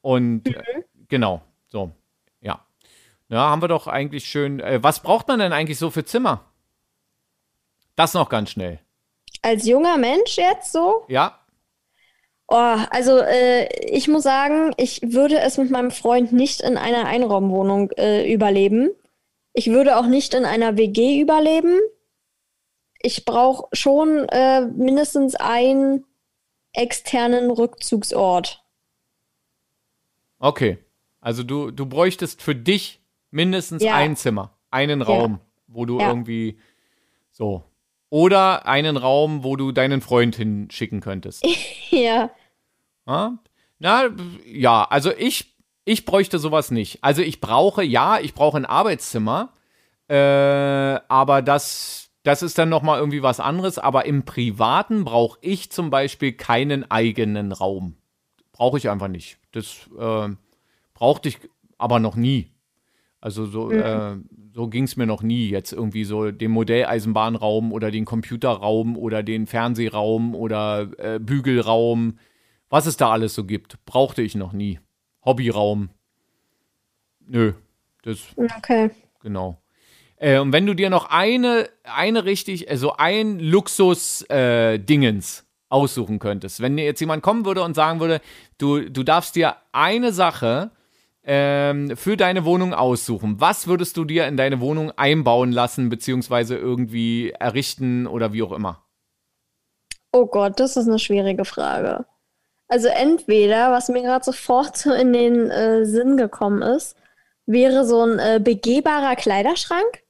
[0.00, 0.62] Und äh,
[1.08, 1.90] genau, so.
[2.40, 2.64] Ja.
[3.28, 4.60] Ja, haben wir doch eigentlich schön.
[4.60, 6.44] Äh, was braucht man denn eigentlich so für Zimmer?
[7.94, 8.78] Das noch ganz schnell.
[9.42, 11.04] Als junger Mensch jetzt so?
[11.08, 11.38] Ja,
[12.48, 17.06] Oh, also äh, ich muss sagen, ich würde es mit meinem Freund nicht in einer
[17.06, 18.90] Einraumwohnung äh, überleben.
[19.52, 21.76] Ich würde auch nicht in einer WG überleben.
[23.06, 26.04] Ich brauche schon äh, mindestens einen
[26.72, 28.64] externen Rückzugsort.
[30.40, 30.78] okay.
[31.20, 33.00] Also du, du bräuchtest für dich
[33.30, 33.94] mindestens Ja.
[33.94, 35.38] ein Zimmer, einen Raum,
[35.68, 36.08] wo du Ja.
[36.08, 36.58] irgendwie
[37.30, 37.62] so.
[38.10, 41.44] Oder einen Raum, wo du deinen Freund hinschicken könntest.
[41.90, 42.30] Ja.
[43.06, 43.38] Ja?
[43.78, 44.08] Na,
[44.44, 45.54] ja, also ich,
[45.84, 46.98] ich bräuchte sowas nicht.
[47.04, 49.52] Also ich brauche, ja, ich brauche ein Arbeitszimmer,
[50.08, 50.14] äh,
[51.08, 53.78] aber das, das ist dann nochmal irgendwie was anderes.
[53.78, 57.96] Aber im Privaten brauche ich zum Beispiel keinen eigenen Raum.
[58.50, 59.38] Brauche ich einfach nicht.
[59.52, 60.30] Das äh,
[60.92, 61.38] brauchte ich
[61.78, 62.50] aber noch nie.
[63.20, 64.16] Also so, äh,
[64.52, 65.48] so ging es mir noch nie.
[65.48, 72.18] Jetzt irgendwie so den Modelleisenbahnraum oder den Computerraum oder den Fernsehraum oder äh, Bügelraum,
[72.68, 74.80] was es da alles so gibt, brauchte ich noch nie.
[75.24, 75.90] Hobbyraum.
[77.24, 77.52] Nö,
[78.02, 78.90] das Okay.
[79.20, 79.62] genau.
[80.18, 86.76] Äh, und wenn du dir noch eine, eine richtig, also ein Luxus-Dingens aussuchen könntest, wenn
[86.76, 88.20] dir jetzt jemand kommen würde und sagen würde,
[88.58, 90.70] du, du darfst dir eine Sache
[91.24, 96.56] ähm, für deine Wohnung aussuchen, was würdest du dir in deine Wohnung einbauen lassen, beziehungsweise
[96.56, 98.84] irgendwie errichten oder wie auch immer?
[100.12, 102.06] Oh Gott, das ist eine schwierige Frage.
[102.68, 106.96] Also entweder, was mir gerade sofort so in den äh, Sinn gekommen ist,
[107.46, 110.02] wäre so ein äh, begehbarer Kleiderschrank.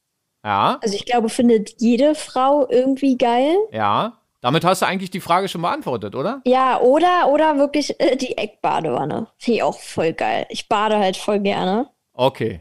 [0.44, 3.56] Ja, Also ich glaube, findet jede Frau irgendwie geil.
[3.72, 4.18] ja.
[4.42, 6.40] Damit hast du eigentlich die Frage schon beantwortet, oder?
[6.44, 9.26] Ja, oder, oder wirklich äh, die Eckbadewanne.
[9.38, 10.46] Finde ich auch voll geil.
[10.50, 11.88] Ich bade halt voll gerne.
[12.12, 12.60] Okay.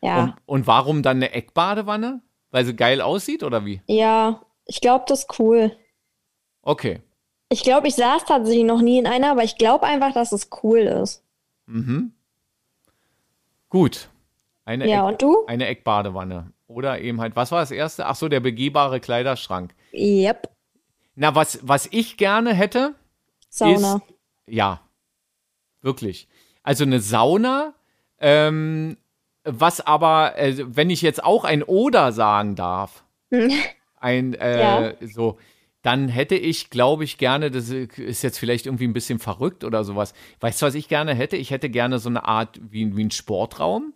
[0.00, 0.22] Ja.
[0.22, 2.22] Und, und warum dann eine Eckbadewanne?
[2.52, 3.82] Weil sie geil aussieht oder wie?
[3.86, 5.76] Ja, ich glaube, das ist cool.
[6.62, 7.02] Okay.
[7.50, 10.48] Ich glaube, ich saß tatsächlich noch nie in einer, aber ich glaube einfach, dass es
[10.62, 11.22] cool ist.
[11.66, 12.14] Mhm.
[13.68, 14.08] Gut.
[14.64, 15.44] Eine, Ja, Eck, und du?
[15.46, 16.52] eine Eckbadewanne.
[16.68, 18.06] Oder eben halt, was war das erste?
[18.06, 19.74] Ach so, der begehbare Kleiderschrank.
[19.92, 20.48] Yep.
[21.14, 22.94] Na, was, was ich gerne hätte,
[23.48, 24.02] Sauna.
[24.46, 24.80] ja,
[25.80, 26.28] wirklich.
[26.62, 27.74] Also eine Sauna,
[28.18, 28.96] ähm,
[29.44, 33.04] was aber, äh, wenn ich jetzt auch ein Oder sagen darf,
[34.00, 34.94] ein, äh, Ja.
[35.06, 35.38] so,
[35.82, 39.84] dann hätte ich, glaube ich, gerne, das ist jetzt vielleicht irgendwie ein bisschen verrückt oder
[39.84, 40.14] sowas.
[40.40, 41.36] Weißt du, was ich gerne hätte?
[41.36, 43.94] Ich hätte gerne so eine Art wie, wie ein Sportraum,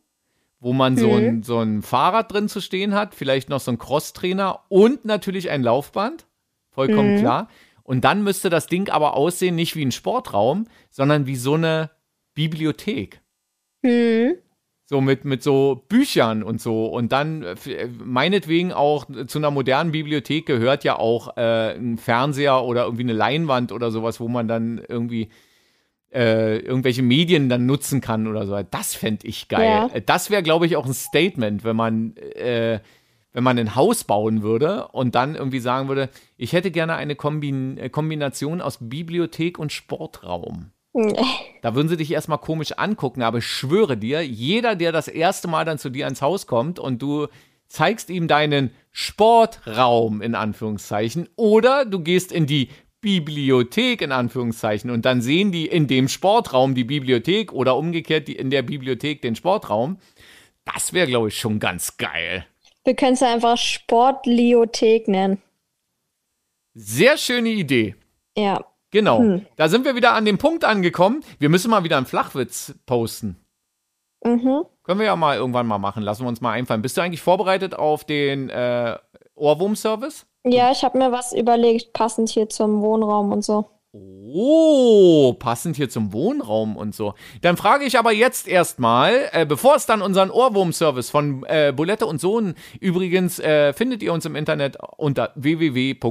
[0.60, 3.78] wo man so, ein, so ein Fahrrad drin zu stehen hat, vielleicht noch so ein
[3.78, 6.26] Crosstrainer und natürlich ein Laufband.
[6.70, 7.18] Vollkommen Mhm.
[7.18, 7.48] klar.
[7.82, 11.90] Und dann müsste das Ding aber aussehen, nicht wie ein Sportraum, sondern wie so eine
[12.34, 13.20] Bibliothek.
[13.84, 14.34] Hm.
[14.84, 16.86] So mit, mit so Büchern und so.
[16.86, 22.62] Und dann äh, meinetwegen auch zu einer modernen Bibliothek gehört ja auch äh, ein Fernseher
[22.64, 25.30] oder irgendwie eine Leinwand oder sowas, wo man dann irgendwie
[26.12, 28.58] äh, irgendwelche Medien dann nutzen kann oder so.
[28.70, 29.64] Das fände ich geil.
[29.66, 29.86] Ja.
[29.92, 32.80] Äh, Das wäre, glaube ich, auch ein Statement, wenn man, äh,
[33.32, 37.14] wenn man ein Haus bauen würde und dann irgendwie sagen würde, ich hätte gerne eine
[37.14, 40.72] Kombin Kombination aus Bibliothek und Sportraum.
[41.62, 45.46] Da würden sie dich erstmal komisch angucken, aber ich schwöre dir, jeder, der das erste
[45.46, 47.28] Mal dann zu dir ins Haus kommt und du
[47.68, 52.68] zeigst ihm deinen Sportraum in Anführungszeichen oder du gehst in die
[53.00, 58.36] Bibliothek in Anführungszeichen und dann sehen die in dem Sportraum die Bibliothek oder umgekehrt die
[58.36, 59.98] in der Bibliothek den Sportraum.
[60.64, 62.46] Das wäre, glaube ich, schon ganz geil.
[62.84, 65.42] Wir können es einfach Sportliothek nennen.
[66.74, 67.94] Sehr schöne Idee.
[68.36, 68.64] Ja.
[68.90, 69.20] Genau.
[69.20, 69.46] Hm.
[69.56, 71.22] Da sind wir wieder an dem Punkt angekommen.
[71.38, 73.36] Wir müssen mal wieder einen Flachwitz posten.
[74.24, 74.64] Mhm.
[74.82, 76.02] Können wir ja mal irgendwann mal machen.
[76.02, 76.82] Lassen wir uns mal einfallen.
[76.82, 78.98] Bist du eigentlich vorbereitet auf den äh,
[79.34, 80.26] Ohrwurm-Service?
[80.44, 83.79] Ja, ich habe mir was überlegt, passend hier zum Wohnraum und so.
[83.92, 87.14] Oh, passend hier zum Wohnraum und so.
[87.40, 92.06] Dann frage ich aber jetzt erstmal, äh, bevor es dann unseren Ohrwurm-Service von äh, Bulette
[92.06, 96.06] und Sohn, übrigens äh, findet ihr uns im Internet unter www.bulette.de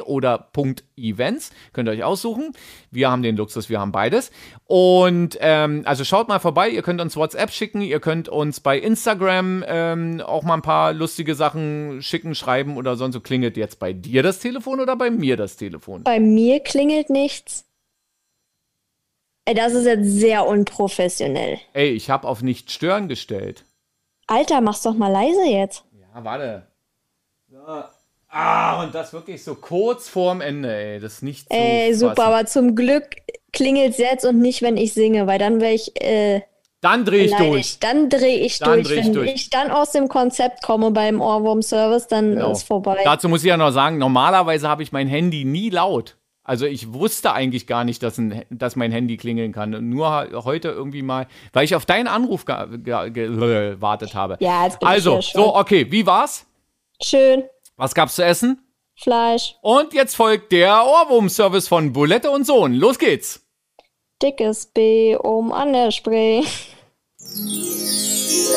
[0.00, 0.50] oder
[0.96, 1.50] .events.
[1.74, 2.52] Könnt ihr euch aussuchen.
[2.90, 4.30] Wir haben den Luxus, wir haben beides.
[4.66, 8.78] Und ähm, also schaut mal vorbei, ihr könnt uns WhatsApp schicken, ihr könnt uns bei
[8.78, 13.20] Instagram ähm, auch mal ein paar lustige Sachen schicken, schreiben oder sonst so.
[13.20, 16.04] Klingelt jetzt bei dir das Telefon oder bei mir das Telefon?
[16.04, 17.64] Bei mir klingelt nichts.
[19.46, 21.58] Ey, das ist jetzt sehr unprofessionell.
[21.74, 23.64] Ey, ich habe auf nicht stören gestellt.
[24.26, 25.84] Alter, mach's doch mal leise jetzt.
[25.92, 26.66] Ja, warte.
[27.50, 27.84] So.
[28.28, 30.98] Ah, und das wirklich so kurz vorm Ende, ey.
[30.98, 31.54] Das ist nicht so.
[31.54, 32.32] Ey, super, fassen.
[32.32, 33.04] aber zum Glück
[33.52, 36.42] klingelt's jetzt und nicht, wenn ich singe, weil dann wäre ich äh,
[36.84, 37.40] Dann dreh ich durch.
[37.40, 37.82] beleidigt.
[37.84, 38.88] Dann drehe ich Dann durch.
[38.88, 39.30] dreh ich wenn durch.
[39.34, 42.52] ich dann aus dem Konzept komme beim Ohrwurm-Service, dann Genau.
[42.52, 43.00] ist vorbei.
[43.04, 46.16] Dazu muss ich ja noch sagen, normalerweise habe ich mein Handy nie laut.
[46.46, 49.88] Also ich wusste eigentlich gar nicht, dass, ein, dass mein Handy klingeln kann.
[49.88, 54.36] Nur heute irgendwie mal, weil ich auf deinen Anruf ge- ge- ge- gewartet habe.
[54.40, 55.40] ja, jetzt bin ich also, schon.
[55.42, 56.44] so, okay, wie war's?
[57.02, 57.44] Schön.
[57.76, 58.60] Was gab's zu essen?
[58.94, 59.56] Fleisch.
[59.62, 62.74] Und jetzt folgt der Ohrwurm-Service von Bulette und Sohn.
[62.74, 63.40] Los geht's.
[64.22, 66.42] Dickes B oben an der Spree.
[67.36, 68.54] Yeah.